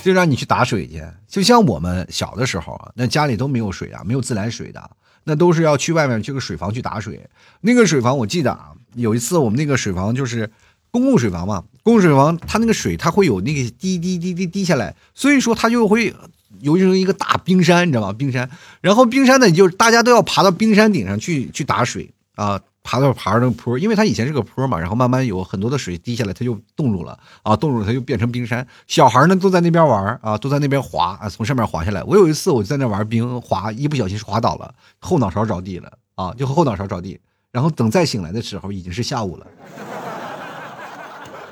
[0.03, 4.91] 就让你去打水去，就像我们小的时候啊，那家里都没有水啊，没有自来水的，
[5.23, 7.27] 那都是要去外面这个水房去打水。
[7.61, 10.47] 那个水房我记得啊，有一次我们那个水房就是
[10.91, 11.63] 公共水房嘛。
[11.81, 16.13] 公共水房它那个水它会有那个滴滴滴滴滴下来，所以说它就会
[16.61, 18.13] 形成一个大冰山，你知道吗？
[18.13, 18.49] 冰山，
[18.81, 22.59] 然后冰山呢，就是大家都要爬到冰山顶上去去打水啊。
[22.89, 28.65] 爬到爬上那个坡，因为它以前是个坡嘛，然后慢慢有很多的水滴下来，它就冻住了啊，冻住了它就变成冰山。
[28.87, 32.01] 小孩呢都在那边玩啊，都在那边滑啊，从上面滑下来。
[32.03, 37.19] 我有一次我就在那玩冰滑，一不小心滑倒了，后脑勺着地了啊，就后脑勺着地。
[37.51, 39.45] 然后等再醒来的时候已经是下午了，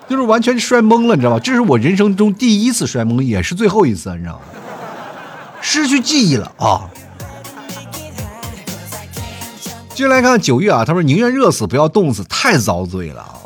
[0.08, 1.40] 就是完全摔懵了，你知道吗？
[1.42, 4.46] 这是我人生中第一次摔懵，也是最后一次，你知道吗？
[5.68, 6.88] 失去记忆了啊。
[9.96, 13.42] 接下来看九月啊，他说宁愿热死不要冻死，太遭罪了啊！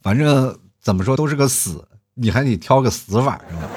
[0.00, 3.68] 反正怎么说都是个死，你还得挑个死法是吧？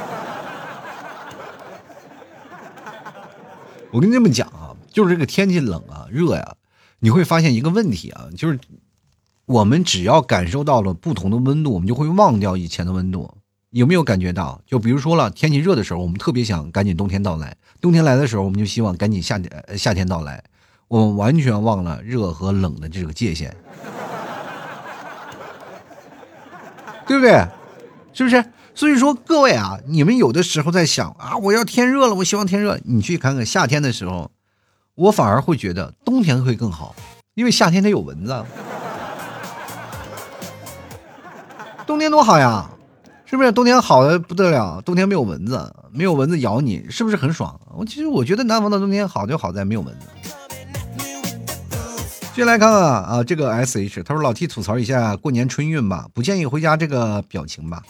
[3.91, 6.55] 我跟你这么讲啊，就是这个天气冷啊、热呀，
[6.99, 8.57] 你会发现一个问题啊，就是
[9.45, 13.36] 我们只要感受到了不同的温度，我们就会忘掉以前的温度。
[13.71, 14.61] 有没有感觉到？
[14.65, 17.49] 就比如说了，天气热的时候，我们特别想赶紧冬天到来；
[17.81, 20.43] 冬天来的时候，我们就希望赶紧夏天夏天到来。
[20.87, 23.53] 我们完全忘了热和冷的这个界限，
[27.05, 27.45] 对不对？
[28.13, 28.43] 是不是？
[28.73, 32.79] 所以说，各位啊，你们有的时候在想啊，我要天热了，我希望天热。
[32.85, 34.31] 你去看看夏天的时候，
[34.95, 36.95] 我反而会觉得冬天会更好，
[37.33, 38.45] 因为夏天它有蚊子。
[41.85, 42.69] 冬天多好呀，
[43.29, 43.51] 是不是？
[43.51, 47.59] 冬天好的不得了，冬天没有蚊子，没有蚊子咬你，是不是很爽？
[47.75, 50.07] 我其实我觉得南方的冬天好就好在没有蚊子。
[52.33, 57.83] 先来看看啊，这个 S H，他说老 T 吐槽一下过年春运吧，不建议回家这个表情吧。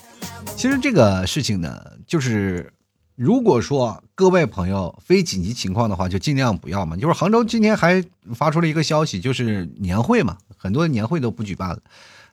[0.55, 2.73] 其实这个事情呢，就是
[3.15, 6.97] 如果说各位朋友非紧急情况的话，就尽量不要嘛。
[6.97, 11.79] 就是杭州今天还发出了一个消息，就是年会嘛，很多年会都不举办了。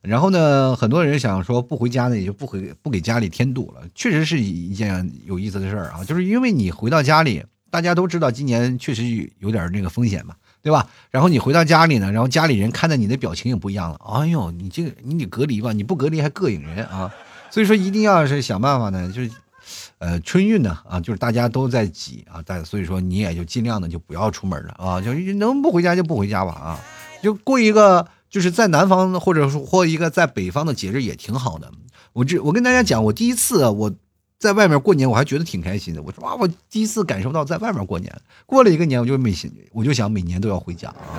[0.05, 3.81] 然后呢，很多人想说不回家呢，也就不回不给家里添堵了。
[3.95, 9.03] 确实是一件有意思的事儿啊，就是因为你回到家里，大家都知道今年确实
[9.39, 10.35] 有点那个风险嘛。
[10.65, 10.89] 对吧？
[11.11, 14.01] 然后你回到家里呢，然后家里人看到你的表情也不一样了。
[14.03, 15.75] 哎呦，你这个你得隔离吧？
[15.75, 17.13] 你不隔离还膈应人啊！
[17.51, 19.31] 所以说一定要是想办法呢，就是，
[19.99, 26.81] 呃，春运呢啊，就是大家都在挤啊，但所以说你也就尽量的就不要出门了啊，就能不回家就不回家吧啊，
[27.23, 31.71] 就过一个就是在南方或者说或一个在北方的节日也挺好的。
[32.13, 33.93] 我这我跟大家讲，我第一次我。
[34.37, 36.03] 在外面过年，我还觉得挺开心的。
[36.03, 38.13] 我说哇，我第一次感受到在外面过年。
[38.45, 39.33] 过了一个年，我就每
[39.73, 41.17] 我就想每年都要回家啊，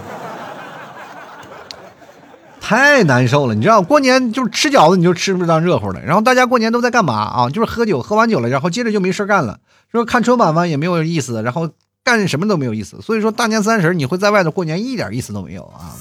[2.61, 3.55] 太难受了。
[3.55, 6.01] 你知道，过年就是吃饺子，你就吃不当热乎的。
[6.03, 7.49] 然后大家过年都在干嘛啊？
[7.49, 9.59] 就是喝酒，喝完酒了，然后接着就没事干了。
[9.91, 11.41] 说看春晚嘛，也没有意思。
[11.41, 11.72] 然后
[12.03, 13.01] 干什么都没有意思。
[13.01, 15.95] 所以说大年三十你会在外头过年，一点意思都没有啊。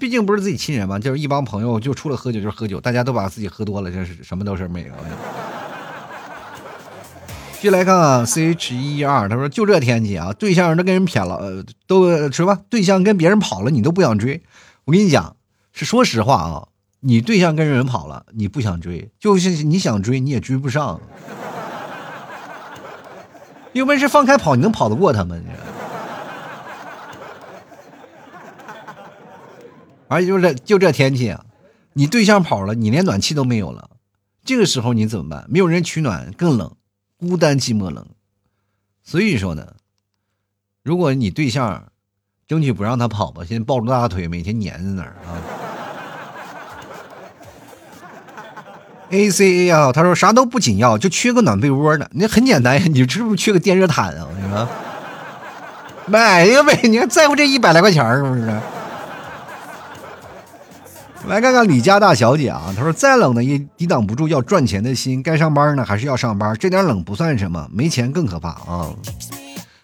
[0.00, 4.92] 毕竟不是自己亲人嘛，就是一帮朋友，就除了喝酒就是喝酒，大家都把自己喝多了，就是什么都是没有。
[7.54, 14.42] 继续来看啊，C H 一一二，他说就这天气啊，对象都跟人撇了，呃，都什么对象跟别人跑了，你都不想追。
[14.84, 15.36] 我跟你讲，
[15.72, 16.66] 是说实话啊，
[17.00, 21.00] 你对象跟人跑了，你不想追，就是你想追你也追不上。
[23.72, 25.40] 有本事放开跑，你能跑得过他们？
[25.40, 25.46] 你
[30.12, 31.44] 而且就这就这天气啊，
[31.94, 33.90] 你对象跑了，你连暖气都没有了，
[34.44, 35.46] 这个时候你怎么办？
[35.48, 36.72] 没有人取暖，更冷。
[37.18, 38.04] 孤单寂寞冷，
[39.04, 39.74] 所以说呢，
[40.82, 41.84] 如果你对象
[42.48, 45.38] 争取不让他跑吧，先抱住大腿，每天黏在那儿啊。
[49.10, 52.08] A C A 啊，他说啥都不紧要，就缺个暖被窝呢。
[52.10, 54.26] 那很简单呀，你是不是缺个电热毯啊？
[54.36, 54.68] 你说
[56.06, 58.60] 买一个呗，你还在乎这一百来块钱是不是？
[61.28, 68.94] 来看看李家大小姐啊，她说：“再冷呢也抵挡不住要赚钱的心，该上班呢还是要上班，这点冷不算什么，没钱更可怕啊。”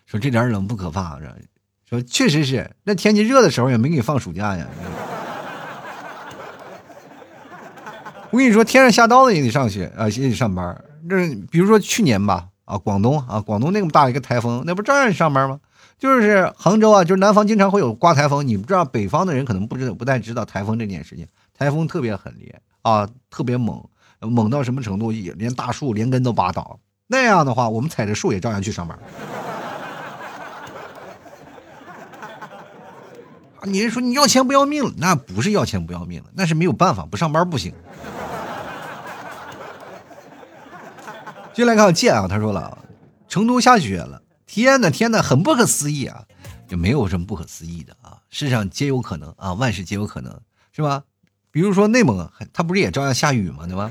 [0.05, 1.18] 说这点冷不可怕，
[1.89, 4.66] 说确实是，那天气热的时候也没给你放暑假呀。
[8.30, 10.76] 我跟你说，天上下刀子也得上学啊，也得上班。
[11.09, 11.16] 这
[11.51, 15.61] 比如说去年吧，啊，广东啊，广东那么大一个台风，那不照样上班吗？
[15.99, 21.26] 就是杭州啊，就是南方经常会有刮台风，你不知道，北方的人可能不知道，不太知道台风这件事情。
[21.53, 23.84] 台风特别狠烈啊，特别猛，
[24.20, 25.11] 猛到什么程度？
[25.11, 26.78] 连大树连根都拔倒。
[27.09, 28.96] 那样的话，我们踩着树也照样去上班。
[33.59, 34.94] 啊，你是说你要钱不要命？
[34.99, 37.74] 那不是要钱不要命了，那是没有办法，不上班不行。
[41.53, 42.78] 进来看见啊，他说了，
[43.26, 44.22] 成都下雪了。
[44.49, 46.24] 天呐天呐，很不可思议啊！
[46.66, 50.40] 就没有什么不可思议的啊，世上皆有可能啊，万事皆有可能，
[50.72, 51.03] 是吧？
[51.51, 53.66] 比如说内蒙，它不是也照样下雨吗？
[53.66, 53.90] 对吧？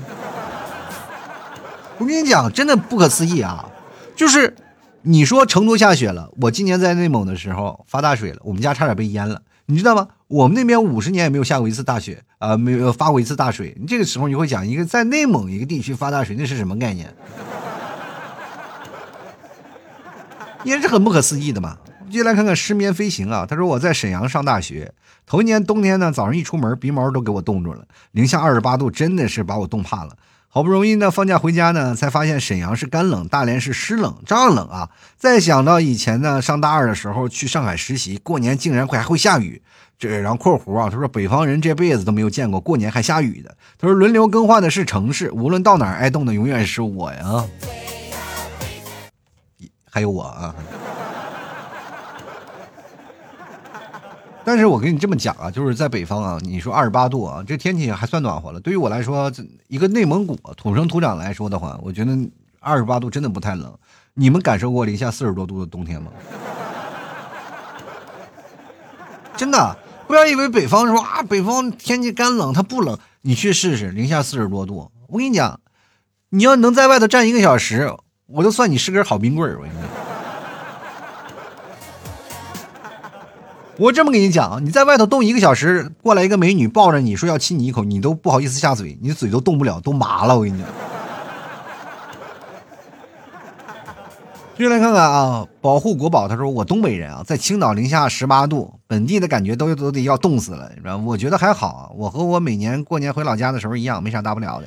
[1.98, 3.70] 我跟你讲，真的不可思议啊！
[4.16, 4.56] 就是
[5.02, 10.08] 你说成都下雪了，我今年在内蒙的时候发大水了，我们家差点被淹了，你知道吗？
[10.26, 13.76] 我们那边五十年也没有下过一次大雪啊，没有发过一次大水。
[13.80, 17.14] 你这个时候你会讲一个在内蒙一个地区发大水，那是什么概念？
[20.64, 21.76] 也是很不可思议的嘛。
[22.10, 24.92] 接下来看看失眠飞行啊，他说我在沈阳上大学，
[25.26, 30.16] 头一年冬天呢，早上一出门鼻毛都给我冻住了，零下二十八度，真的是把我冻怕了。
[30.50, 34.88] 好不容易呢，放假回家呢，才发现沈阳是干冷，大连是湿冷，照样冷啊！
[35.18, 39.60] 再想到以前呢，上大二的时候去上海实习，过年竟然会还会下雨，
[39.98, 43.54] 这然后括弧啊，他说北方人这辈子都没有见过过年还下雨的。
[43.78, 47.44] 他说轮流更换的是城市，无论到哪儿挨冻的永远是我呀，
[49.90, 50.54] 还有我啊。
[54.44, 58.58] 但是我跟你这么讲啊，就是在北方啊，你说二十八度啊，这天气还算暖和了。
[58.60, 59.30] 对于我来说，
[59.66, 62.16] 一个内蒙古土生土长来说的话，我觉得
[62.60, 63.72] 二十八度真的不太冷。
[64.14, 66.10] 你们感受过零下四十多度的冬天吗？
[69.36, 69.76] 真的，
[70.06, 72.98] 不要以为北方说啊，北方天气干冷，它不冷。
[73.20, 75.60] 你去试试零下四十多度，我跟你讲，
[76.30, 77.94] 你要能在外头站一个小时，
[78.30, 79.56] 我就算你是根好冰棍儿。
[79.56, 79.88] 我跟你讲。
[83.78, 90.36] 我这么跟你讲，你在外头冻一个小时，过来一个美女抱着你说要亲你一口，你都不好意思下嘴，你嘴都动不了，都麻了。
[90.36, 90.68] 我跟你讲。
[94.56, 104.66] 继续来看看啊，保护国宝，他说我东北人啊，在青岛零下十八度，本地的感觉都都得要冻死了，你知道我觉得还好，我和我每年过年回老家的时候一样，没啥大不了的。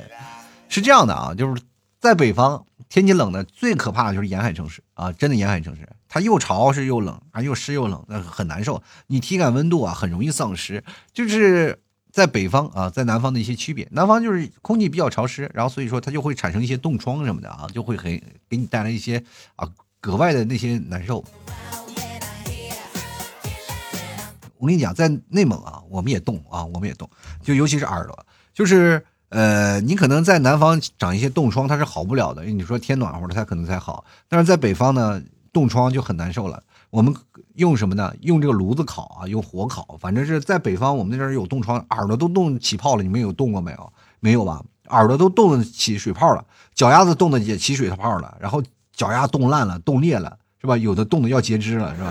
[0.68, 1.62] 是这样的啊，就是
[2.00, 5.88] 在北方天气冷的最可怕的就是沿海城市啊，真的沿海城市。
[6.10, 8.82] 它又潮湿又冷啊，又湿又冷，那很难受。
[9.06, 10.84] 你体感温度啊，很容易丧失。
[11.10, 11.80] 就是
[12.10, 13.88] 在北方啊，在南方的一些区别。
[13.92, 18.12] 南方就是空气比较潮湿，然后所以说它就会产生一些冻疮什么的啊，就会很
[18.46, 19.24] 给你带来一些
[19.56, 19.66] 啊
[19.98, 21.24] 格外的那些难受。
[24.58, 27.08] 我跟你讲，在内蒙啊，我们也冻啊，我们也冻，
[27.42, 29.02] 就尤其是耳朵，就是
[29.32, 32.44] 呃，你可能在南方长一些冻疮，它是好不了的。
[32.44, 35.20] 你说天暖和了，它可能才好，但是在北方呢。
[35.54, 36.62] 冻疮就很难受了。
[36.88, 37.14] 我们
[37.56, 38.10] 用什么呢？
[38.22, 39.98] 用这个炉子烤啊，用火烤。
[40.00, 43.02] 反正是在北方，我们那边有冻疮，耳朵都冻起泡了。
[43.02, 43.92] 你们有冻过没有？
[44.20, 44.62] 没有吧？
[44.88, 46.42] 耳朵都冻得起水泡了，
[46.74, 48.62] 脚丫子冻得也起水泡了，然后
[48.96, 50.74] 脚丫冻烂了、冻裂了，是吧？
[50.74, 52.10] 有的冻得要截肢了，是吧？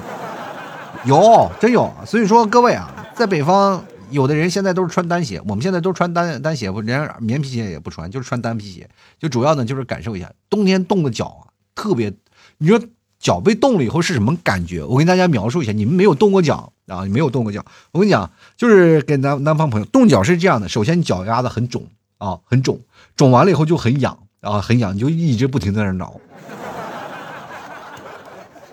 [1.05, 1.91] 有，真有。
[2.05, 8.87] 所以说，各位啊，在北方，有的人现在都是穿单鞋，我们现在都穿单单鞋，不连棉皮鞋也不穿，就是穿单皮鞋。
[9.17, 12.13] 就主要呢，就是感受一下冬天冻的脚啊，特别，
[12.59, 12.79] 你说。
[13.21, 14.83] 脚被冻了以后是什么感觉？
[14.83, 17.05] 我跟大家描述一下，你们没有冻过脚啊？
[17.05, 21.85] 你没有冻过脚，我跟你讲，就是给南南方朋友冻脚是这样的：首先你脚丫子很肿
[22.17, 22.79] 啊，很肿，
[23.15, 26.19] 肿完了以后就很痒啊，很痒，你就一直不停在那挠，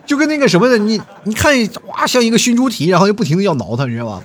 [0.07, 1.55] 就跟那个什么的，你你看
[1.87, 4.23] 哇，像一个熏猪蹄，然后又不停的要挠它，你知道吧？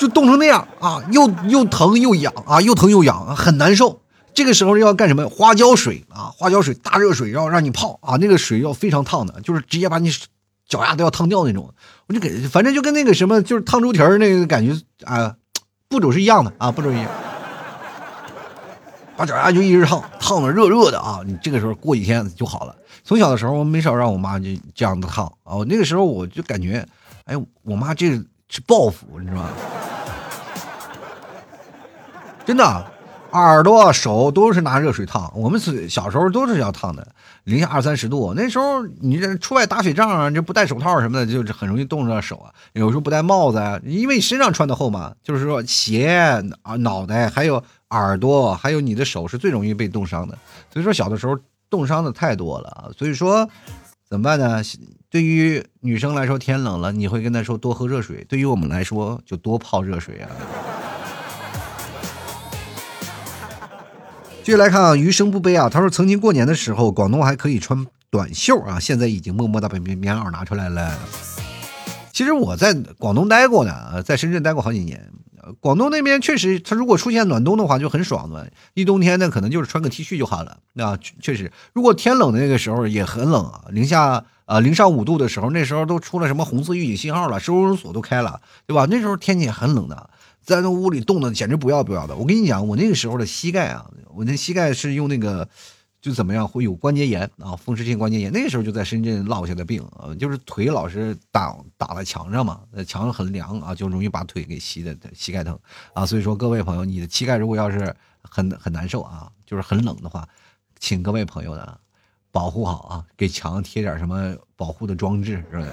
[0.00, 4.00] 就冻成那样啊，又又疼又痒啊，又疼又痒，很难受。
[4.32, 5.28] 这个时候要干什么？
[5.28, 10.10] 花椒水啊，花椒水，大热水，然后让你泡啊，那个水要非常烫的，就是直接把你
[10.66, 11.70] 脚丫都要烫掉那种。
[12.06, 14.74] 我就给，反正就跟那个什么，就是烫猪蹄儿那个感觉
[15.04, 15.36] 啊，
[15.90, 17.06] 步骤是一样的啊，步骤一样。
[19.18, 22.74] 把脚丫就一直烫，烫的热热的啊，你这个时候过几天就好了。
[23.04, 26.82] 从小的时候，我没少让我妈就这样子烫啊，那个时候我就感觉，
[27.24, 28.12] 哎，我妈这
[28.48, 29.50] 是报复，你知道吗？
[32.50, 32.84] 真的。
[33.30, 37.06] 耳朵、手都是拿热水烫，我们是小时候都是要烫的，
[37.44, 38.34] 零下二三十度。
[38.34, 42.50] 那时候你这出外打雪仗啊，这不戴手套什么的，就是很容易冻着手啊。
[42.72, 46.08] 有时候不戴帽子啊，因为你身上穿的厚嘛，就是说鞋
[46.64, 50.36] 啊、脑袋还有耳朵，还有你的手是最容易被冻伤的。
[50.72, 51.38] 所以说小的时候
[51.70, 52.90] 冻伤的太多了啊。
[52.98, 53.48] 所以说
[54.08, 54.60] 怎么办呢？
[55.08, 60.28] 对于女生来说，天冷了，你会跟她说多喝热水；对于我们来说，就多泡热水啊。
[64.50, 65.68] 继续来看啊，余生不悲啊。
[65.68, 70.98] 他说，曾经过年的时候，广东还可以穿短袖啊，现在已经默默的把棉棉袄拿出来了。
[72.10, 75.08] 其实我在广东待过呢，在深圳待过好几年。
[75.60, 78.50] 广东那边确实，他如果出现暖冬的话就很爽的。
[78.74, 80.56] 一冬天呢，可能就是穿个 T 恤就好了。
[80.72, 88.88] 那确实，如果天冷的那个时候也很冷啊，零下啊零上五度的时候，那时候都出了什么红色预警信号了，收容所都开了，对吧？
[88.90, 90.10] 那时候天气很冷的。
[90.42, 92.16] 在那屋里冻的简直不要不要的。
[92.16, 95.48] 我跟你讲，我那个时候的膝盖啊，我那膝盖是用那个
[96.00, 98.32] 就怎么样会有关节炎啊，风湿性关节炎。
[98.32, 105.58] 那时候就在深圳落下的病啊，就是腿老是打打在墙上嘛，墙上很凉啊，就容易把腿给吸的膝盖疼
[105.92, 106.06] 啊。
[106.06, 110.26] 所以说各位朋友，你的膝盖如果要是很很难受啊，就是很冷的话，
[110.78, 111.78] 请各位朋友呢
[112.32, 115.66] 保护好啊，给墙贴点什么保护的装置，是吧？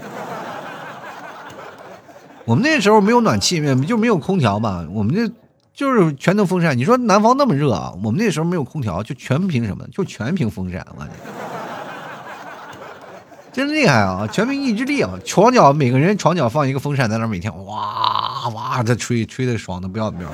[2.47, 5.31] 我们那时候没有暖气，就没有空调嘛，我们这。
[5.77, 7.93] 就是全能风扇，你说南方那么热啊？
[8.03, 9.87] 我们那时候没有空调，就全凭什么？
[9.89, 11.05] 就全凭风扇，我
[13.53, 14.25] 真厉害啊！
[14.25, 15.11] 全凭意志力啊！
[15.23, 20.29] 床脚每个人床脚放一个风扇在那，每天哇哇的吹，吹的爽的不要不要。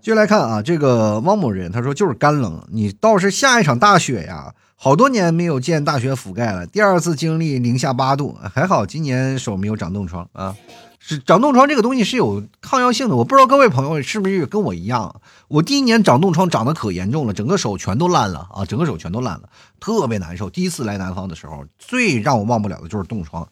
[0.00, 4.54] 继续来看啊，这个汪某人他说就是干冷，你倒是下一场大雪呀。
[4.82, 10.56] 好多年没有见大雪覆盖了，第二次经历零下八度，还好今年手没有长冻疮啊。
[10.98, 19.42] 是长冻疮这个东西是有抗药性的，我不知道各位朋友是不是跟我一样，我第一年长冻疮长得可严重了，整个手全都烂了啊，整个手全都烂了，
[19.78, 20.50] 特别难受。
[20.50, 23.46] 第一次来南方的时候，最让我忘不了的就是冻疮，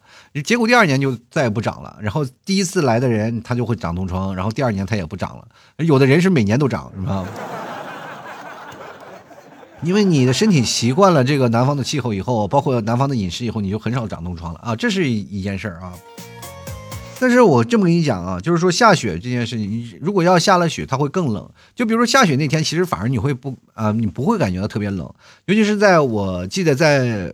[0.44, 1.96] 结果第二年就再也不长了。
[2.00, 7.24] 然后第一次来的人他就会长冻疮，然后第二年他也不长了，有的人是每年都长，是吧？
[9.82, 15.92] 因为你的身体习惯了这个南方的气候以后，包括南方的饮食以后，你就很少长冻疮了啊，这是一件事儿啊。
[17.18, 21.48] 但是我这么跟你讲啊，就是说下雪这件事情，如果要下了雪，它会更冷。
[21.74, 25.10] 就比如说下雪那天，其实反而你会不啊，你不会感觉到特别冷。
[25.44, 27.32] 尤其是在我记得在，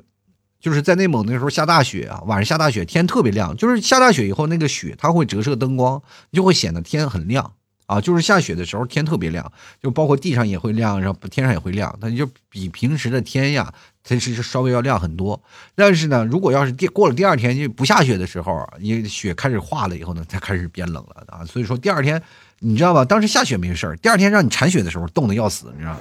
[0.61, 3.57] 就是在内蒙那时候下大雪啊，晚上下大雪，天特别亮。
[3.57, 7.53] 就是下大雪以后，那个雪它会折射灯光，就会显得天很亮。
[7.87, 9.51] 啊，就是下雪的时候天特别亮，
[9.83, 13.73] 就包括地上也会亮，然后天上也会亮，它就比平时的天呀，
[14.03, 15.41] 它是稍微要亮很多。
[15.75, 21.45] 但是呢，如果要是第过了第二天就不下雪的时候，你雪开始化了以后呢，才开始变冷了啊。
[21.45, 22.21] 所以说第二天，
[22.59, 23.05] 你知道吧？
[23.05, 26.01] 当时下雪没事儿，第二天让你铲雪的时候，冻得要死，你知道吗？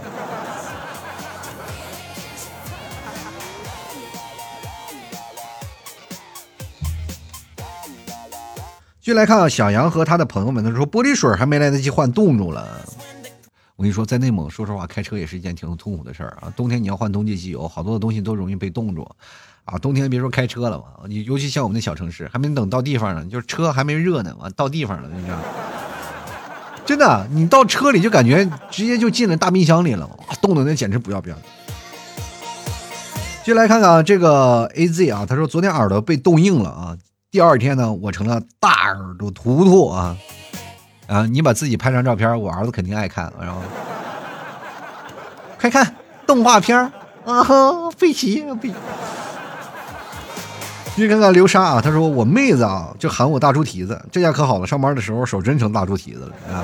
[9.06, 12.68] 进来看啊，小杨和他的朋友们，他说玻璃水还没来得及换，冻住了。
[13.76, 16.52] 我跟你说，在内蒙，说实话，开车也是一件挺痛苦的事儿啊。
[16.56, 19.08] 冬天你要换冬季机油，好多的东西都容易被冻住
[19.66, 19.78] 啊。
[19.78, 25.38] 冬天别说开车了嘛，你尤其像我们那小城市，还没等到地方呢，就是车还没热呢，完到地方了，你知道
[26.84, 30.10] 真的，你到车里就感觉直接就进了大冰箱里了，
[30.42, 31.36] 冻的那简直不要不要。
[33.44, 36.98] 继续来看看啊这个 A Z 啊，他说昨天耳朵被冻硬了啊。
[37.36, 40.16] 第二天呢，我成了大耳朵图图啊！
[41.06, 43.30] 啊，你把自己拍张照片，我儿子肯定爱看。
[43.38, 43.60] 然后，
[45.60, 45.94] 快看
[46.26, 46.80] 动画片
[47.26, 47.44] 啊！
[48.00, 48.72] 贝奇，贝。
[50.96, 54.02] 你看看流沙啊，他说我妹子啊，就喊我大猪蹄子。
[54.10, 56.64] 这下可好了，上班的时候手真成大猪蹄子了啊！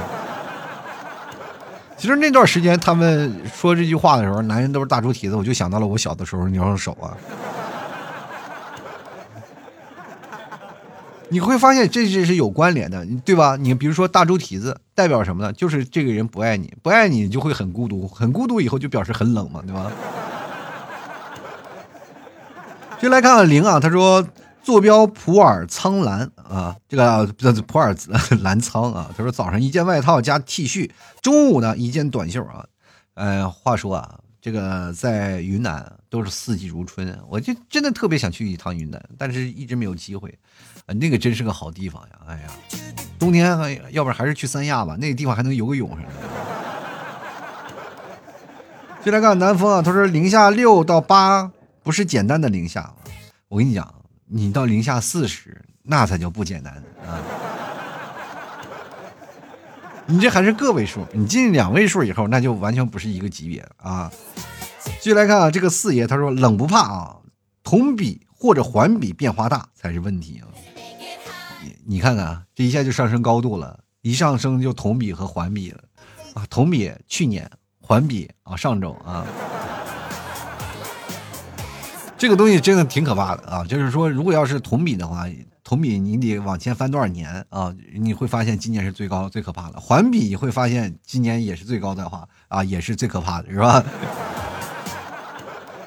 [1.97, 7.11] 其实那段时间他们说这句话的时候，男人都是大猪蹄子，我就想到了我小的时候那双手啊。
[11.31, 13.55] 你会发现这这是有关联的，对吧？
[13.55, 15.53] 你比如说大猪蹄子代表什么呢？
[15.53, 19.89] 就是这个人不爱你，不爱你就会很孤独，很孤独以后就表示很冷嘛，对吧？
[22.99, 24.27] 就来看看零啊，他说
[24.61, 27.25] 坐标普洱苍蓝啊，这个
[27.65, 27.95] 普洱
[28.41, 32.65] 蓝苍啊，他说早上一件外套加 T 恤，中午呢一件短袖啊。
[33.13, 40.37] 呃，话说啊，这个在云南都是四季如春，我就真的特别想去一趟云南，但是一直没有机会。
[40.93, 42.09] 那个真是个好地方呀！
[42.27, 42.49] 哎呀，
[43.19, 43.45] 冬天
[43.91, 46.17] 要不然还是去三亚吧，那个地方还能游个泳什么的。
[49.03, 52.93] 就来看南风啊，他说零下六到八不是简单的零下，
[53.47, 53.93] 我跟你讲，
[54.27, 56.73] 你到零下四十那才叫不简单
[57.07, 57.17] 啊！
[60.05, 64.11] 你这还是个位数，你进两位数以后，那就完全不是一个级别啊！
[64.99, 67.17] 继续来看啊，这个四爷他说冷不怕啊，
[67.63, 70.45] 同比或者环比变化大才是问题啊！
[71.85, 75.79] 你看看啊，这一下就上升高度了，一上升就同比和环比了，
[76.33, 79.25] 啊，同比去年，环比啊上周啊，
[82.17, 83.63] 这个东西真的挺可怕的啊！
[83.67, 85.25] 就是说，如果要是同比的话，
[85.63, 87.73] 同比你得往前翻多少年啊？
[87.99, 93.83] 你会发现今年是最高最可怕的，环比你会发现今年也是最高的话啊，也是最可怕的，是吧？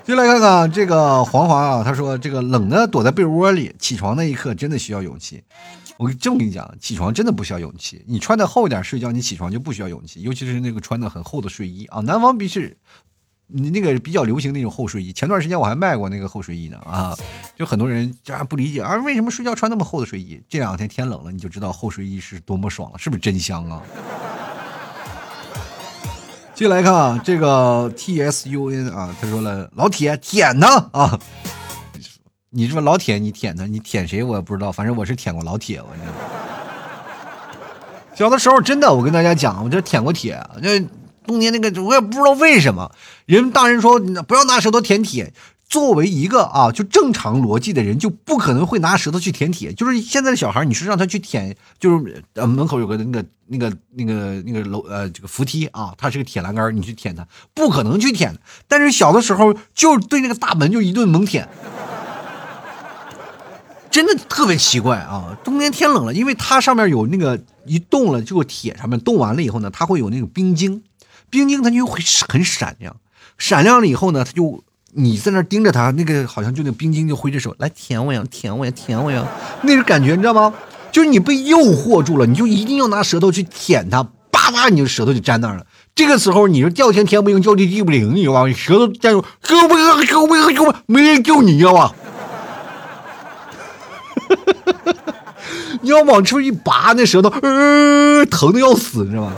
[0.04, 5.42] 就来看看这个黄华啊，他说这个冷的躲在被窝里，起床那一刻真的需要勇气。
[5.96, 8.04] 我这么跟你讲，起床真的不需要勇气。
[8.06, 10.22] 你穿的厚一点睡觉，你起床就不需要勇气。
[10.22, 12.76] 尤其是那个穿的很厚的睡衣啊，南方必是，
[13.46, 15.12] 你那个比较流行那种厚睡衣。
[15.12, 17.16] 前段时间我还卖过那个厚睡衣呢啊，
[17.56, 20.42] 就很多人家不理解啊，为什么睡觉穿那么厚的睡衣？
[20.48, 23.82] 这两天天冷了，你就知道厚睡衣是多么爽了，是不是真香啊？
[26.54, 31.18] 接来看啊，这个 T S U N 啊，他说了，老铁舔他啊！
[32.54, 36.02] 你说老铁，你舔他，你舔谁我也不知道，反正我是舔过老铁，我这。
[38.16, 40.78] 小的时候真的，我跟大家讲，我这舔过铁，那
[41.26, 42.92] 冬天那个我也不知道为什么，
[43.26, 45.32] 人大人说不要拿舌头舔铁。
[45.66, 49.72] 作为一个啊，就正常逻辑的人，就不可能会拿舌头去舔铁。
[49.72, 58.36] 就是现在的小孩，你是让他去舔，就是门口有个那个那个那个那个楼呃这个扶梯啊，它是个铁栏杆，你去舔它，不可能去舔。
[58.68, 61.48] 但是小的时候就对那个大门就一顿猛舔，
[63.94, 65.38] 真的特别奇怪啊！
[65.44, 70.82] 冬天天冷了，因为它上面有那个一冻了，就铁上面冻完了以后呢，它会有那种冰晶，
[71.30, 72.96] 冰晶它就会很闪亮，
[73.38, 74.64] 闪亮了以后呢，它就。
[74.96, 79.24] 你在那盯着它，那个好像就那冰晶就挥着手来舔我呀，舔我呀，舔我呀，
[79.62, 80.52] 那种感觉你知道吗？
[80.90, 85.66] 就是你被诱惑住了，你就一定要拿舌头去舔它，叭叭，你的舌头就粘那儿了。
[85.94, 88.52] 这个时候你是叫天天不应，叫地地不灵，你知道吧？
[88.52, 90.04] 舌头粘住，救命啊！
[90.04, 90.52] 救命啊！
[90.52, 90.74] 救！
[90.86, 91.94] 没人救，你知道吧？
[94.28, 95.14] 哈哈哈
[95.82, 99.32] 你要往出一拔，那舌头，呃，疼的要死，你知道吗？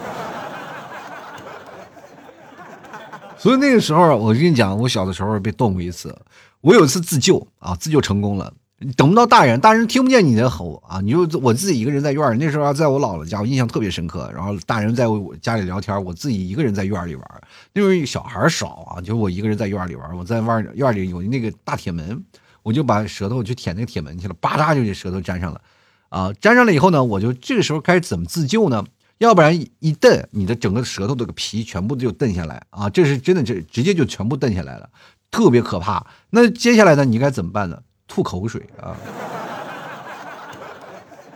[3.39, 6.17] 所以那个时候，我跟你讲，我小的时候被冻过一次。
[6.63, 8.53] 我有一次自救啊，自救成功了。
[8.97, 12.45] 等不到大人，大人听不见你的吼啊，你就我自己一个人在院里。
[12.45, 14.31] 那时候在我姥姥家，我印象特别深刻。
[14.35, 17.25] 然后大人在我家里聊天，我自己一个人在院里玩。
[17.73, 20.17] 因为小孩少啊，就我一个人在院里玩。
[20.17, 22.23] 我在院院里有那个大铁门，
[22.67, 25.61] 我就把舌头去舔那个铁门去了，叭嗒就给舌头粘上了。
[26.09, 28.85] 啊，粘上了以后呢，我就这个时候开始怎么自救呢？
[29.19, 32.91] 要不然一蹬，你的整个舌头这个皮全部就蹬下来啊！
[32.91, 34.91] 这是真的，这直接就全部蹬下来了，
[35.31, 36.05] 特别可怕。
[36.31, 37.81] 那接下来呢，你该怎么办呢？
[38.09, 38.97] 吐口水啊，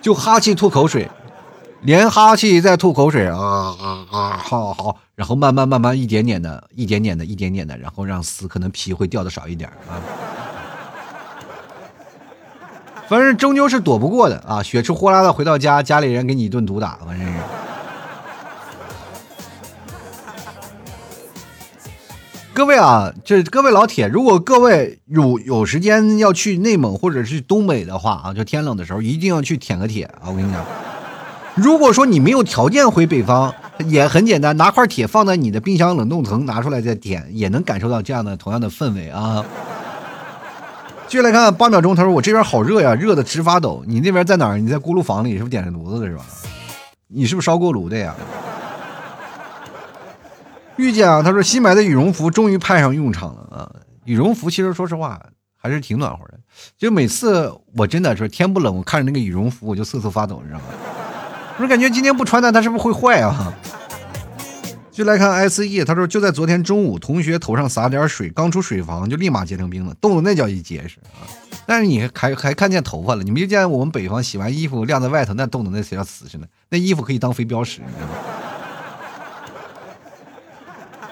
[0.02, 1.08] 就哈气吐口水，
[1.82, 4.36] 连哈气再吐口水啊啊啊！
[4.36, 10.02] 好好，然后慢慢慢慢一点点的，一点点的，一点点的，然后让丝可能皮会掉的少一点啊。
[13.10, 14.62] 反正终究是躲不过的啊！
[14.62, 17.34] 血吃呼啦的回到家，家里人给你一顿毒打，反正是。
[22.52, 30.30] 各位啊，这各位老铁，如果各位有有时间要去内蒙或者是东北的话啊，就天冷的时候一定要去舔个铁啊！
[30.30, 30.64] 我跟你讲，
[31.56, 33.52] 如果说你没有条件回北方，
[33.86, 39.44] 也很简单，拿块铁放在你的冰箱冷冻层，拿出来再舔，也能感受到这样的同样的氛围啊。
[41.10, 43.82] 继续来看八秒钟，他说我这边好热呀，热的直发抖。
[43.84, 44.58] 你那边在哪儿？
[44.58, 46.24] 你在锅炉房里是不是点着炉子的是吧？
[47.08, 48.14] 你是不是烧锅炉的呀？
[50.76, 53.66] 遇见啊，他说新买的羽绒服终于派上用场了啊！
[54.04, 55.20] 羽绒服其实说实话
[55.60, 56.38] 还是挺暖和的，
[56.78, 60.66] 就每次我真的是天不冷，我看着那个羽绒服我就瑟瑟发抖，你知道吗？
[61.58, 63.52] 我感觉今天不穿它，它是不是会坏啊？
[65.00, 71.24] 就来看 S E，他说就在昨天中午，同学头上洒点水，刚出水房就立马结成冰了，冻的那叫一结实啊！
[71.64, 78.14] 但是你还还看见头发了，你没见我们北方洗完衣服晾在外头，那冻的那才叫死似的，那衣服可以当飞镖使，你知道吗？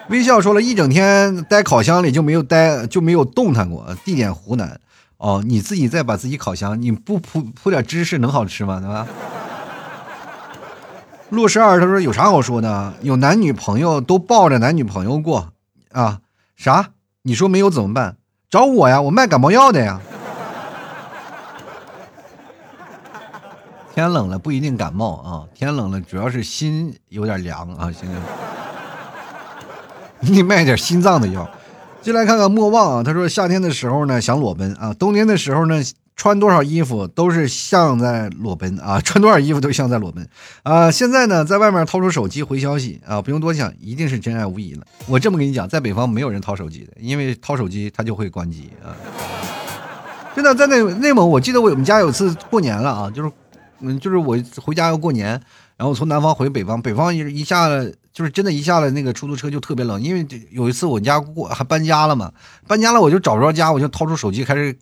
[0.09, 4.79] 微笑说了一整天待烤箱里就没有待就没有动弹过，地点湖南。
[5.17, 8.79] 哦，你自己再把自己烤箱，你不铺铺点芝士能好吃吗？
[8.79, 9.07] 对吧？
[11.29, 12.93] 陆十二他说有啥好说的？
[13.01, 15.53] 有男女朋友都抱着男女朋友过
[15.91, 16.21] 啊？
[16.55, 16.89] 啥？
[17.21, 18.17] 你说没有怎么办？
[18.49, 20.01] 找我呀，我卖感冒药的呀。
[23.93, 28.21] 天冷了不一定感冒啊，天冷了主要是心有点凉啊，行行。
[30.21, 31.47] 你卖点心脏的药，
[32.01, 33.03] 进来看看莫忘啊。
[33.03, 35.81] 他说夏天的时候呢想裸奔啊，冬天的时候呢
[36.19, 40.27] 穿多少衣服都是像在裸奔啊， 穿多少衣服都像在裸奔
[40.63, 40.91] 啊。
[40.91, 44.85] 现在呢在外面掏出手机回消息啊，不用多想，一定是真爱无疑了。
[45.07, 48.91] 我这么跟你讲，在北方没有人掏手机的，因为掏手机他就会关机啊。
[50.35, 53.31] 真的在内内蒙，我记得我们家有次过年了啊，就是
[53.79, 55.41] 嗯就是我回家要过年。
[55.77, 62.29] 然后从南方回北方，北方一一下了，就是真的，一下了那个出租车就特别冷，因为有一次我家过还搬家了嘛，
[62.67, 64.77] 搬家了我就找不着家，我就掏出手机开始，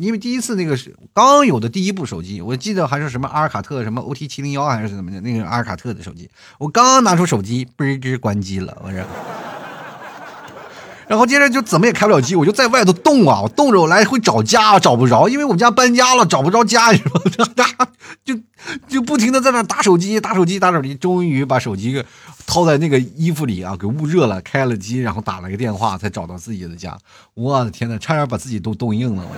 [0.00, 9.00] 因为第一次那个是刚有的第一部手机，我记得还是什么阿尔卡特什么 O T 七零幺还是怎么的，那个阿尔卡特的手机，我刚拿出手机，嘣吱关机了，我说。
[11.08, 17.04] 然后接着就怎么也开不了机，我就在外头冻啊，我冻着我来回找家找不着，因为我们家搬家了，找不着家，你知
[17.38, 17.86] 道吗？
[18.24, 18.38] 就
[18.88, 22.06] 就不停的在那打手机，打手机，打手机，终于把手机给
[22.46, 26.96] 掏在那个衣服里啊，给捂热了，开了机，然后打了个电话，才找到自己的家。
[27.34, 29.24] 我的天呐，差点把自己都冻硬了。
[29.24, 29.36] 我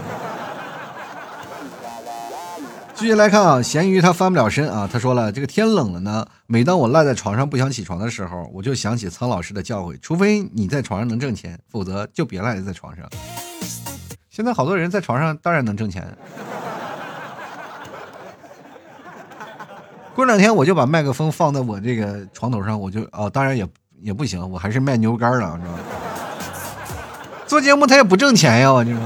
[2.97, 13.05] 继续来看啊，咸鱼他翻不了身啊，他说了，这个天冷了呢，每当我赖在床上不想起床的时候，我就想起苍老师的教诲，除非你在床上能挣钱，否则就别赖在床上。
[14.31, 16.17] 现在好多人在床上当然能挣钱。
[20.15, 23.67] 过两天我就把麦克风放在我这个床头上，我就哦，当然也
[24.01, 25.79] 也不行，我还是卖牛肝了，是吧？
[27.47, 29.01] 做节目他也不挣钱呀，我你说。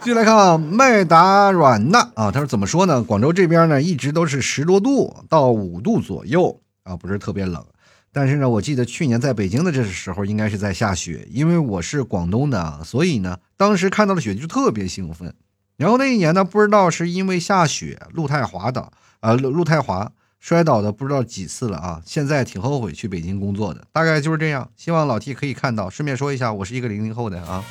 [0.00, 3.02] 继续来看啊，麦达软娜啊，他说怎么说呢？
[3.02, 7.62] 广州这边呢一直都是十多度到五度左右啊，不是特别冷。
[8.10, 15.34] 但是呢，我记得去年在北京的这时候应该是在下雪，因为我是广东的，所以呢，当时看到了雪就特别兴奋。
[15.80, 22.02] 然后那一年呢，不知道是因为下雪路太滑倒啊，路路太滑摔倒的不知道几次了啊。
[22.04, 24.68] 现在挺后悔去北京工作的，大概就是这样。
[24.76, 25.88] 希望老 T 可以看到。
[25.88, 27.64] 顺便说一下，我是一个零零后的啊。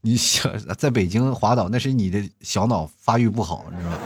[0.00, 3.98] 你想在北京滑倒，那是你的小脑发育不好，你知道吗？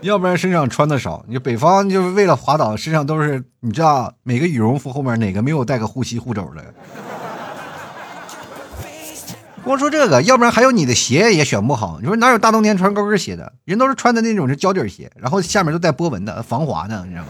[0.00, 1.22] 要不然身上穿的少。
[1.28, 6.74] 你北方就是为了滑倒，身上都是你知道每个羽绒服后面哪个没有带个护膝护肘的？
[9.68, 11.98] 光说这个，要不然还有你的鞋也选不好。
[12.00, 13.52] 你说哪有大冬天穿高跟鞋的？
[13.66, 17.28] 人都是穿的那种是胶底鞋，然后下面都带波纹的，防滑的，你知道吗？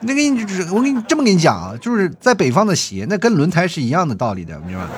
[0.00, 0.40] 那给你，
[0.72, 4.90] 我给你这么跟你讲啊，就是在北方的鞋，那跟轮胎是一样的道理的，明白吗？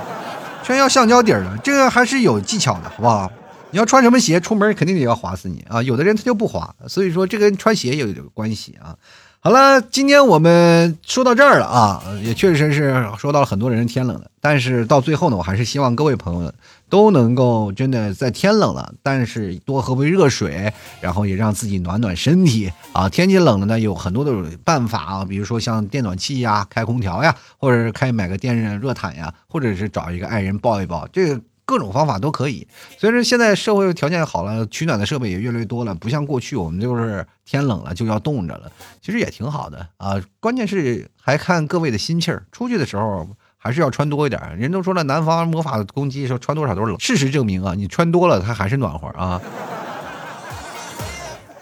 [0.63, 3.29] 全要橡胶底儿的，这个还是有技巧的，好不好？
[3.73, 5.83] 你要穿什么鞋出门，肯定得要滑死你啊！
[5.83, 8.95] 有的人他就不滑，所以说这跟穿鞋有有关系啊。
[9.43, 16.53] 好了，今天我们说到这儿了啊，也确实是说到了很多人天冷了，但是到最后呢，我还是希望各位朋友
[16.91, 20.71] 都能够真的在天冷了，但是多喝杯热水，
[21.01, 23.09] 然后也让自己暖暖身体啊。
[23.09, 24.31] 天气冷了呢，有很多的
[24.63, 31.41] 办法啊，比如说像电暖气呀、开空调呀，或者是开买个电热毯呀，或者是找一个爱人抱一抱，这个。
[31.71, 32.67] 各种方法都可以。
[32.99, 40.21] 所以说现在社会条件好了，取暖的设备也越来越多了，不像过去我们就是天冷了就要冻着了，其实也挺好的啊。
[40.41, 44.59] 关键是还看各位的心气儿，出去的时候还是要穿多一点。
[44.59, 49.41] 人都说了，南方魔法攻击说穿多少都是冷，事实证明啊，你穿多了它还是暖和啊。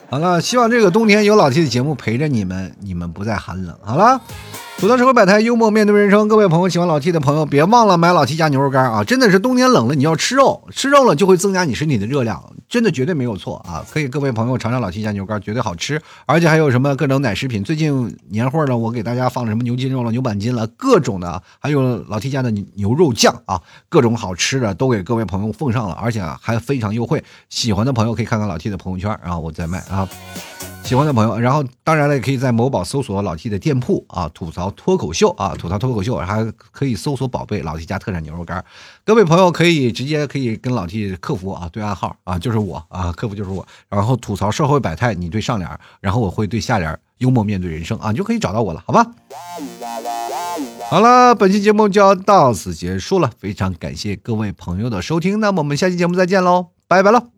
[0.09, 3.79] 好了，希望这个冬天有老 T 的节目陪着你们，你们不再寒冷。
[3.83, 4.19] 好了。
[4.79, 6.29] 吐槽社会百态，幽默面对人生。
[6.29, 9.03] 各位朋友，喜欢老 T 的朋友，别忘了买老 T 家牛肉干啊！
[9.03, 13.85] 真的是冬天冷了，你要吃肉，吃肉了就会增加你身体的热量，真的绝对没有错啊！
[13.91, 16.01] 可以，各位朋友尝尝老 T 家牛肉干，绝对好吃。
[16.27, 27.25] 而且还有什么各种奶食品，最近年货呢，我给大家放了什么牛筋肉了、牛板筋了，各种的，还有老 T 家的牛肉酱啊，各种好吃的都给各位朋友奉上了，而且还非常优惠。
[27.49, 30.09] 喜欢的朋友可以看看老 T 的朋友圈，然后我再卖啊。
[30.89, 38.65] 喜欢的朋友，然后当然了，也可以在某宝搜索老 T 的店铺啊，吐槽脱口秀啊，吐槽脱口秀，还可以搜索宝贝老 T 家特产牛肉干。
[39.05, 49.07] 各位朋友可以直接可以跟老 T 客服啊对暗号啊，就是我啊，客服就是我，然后吐槽社会百态，你对上联，然后我会对下联，幽默面对人生啊，你就可以找到我了，好吧？
[50.89, 57.38] 好了，本期节目就要到此结束了，非常感谢各位朋友的收听，那么我们下期节目再见喽，拜拜喽。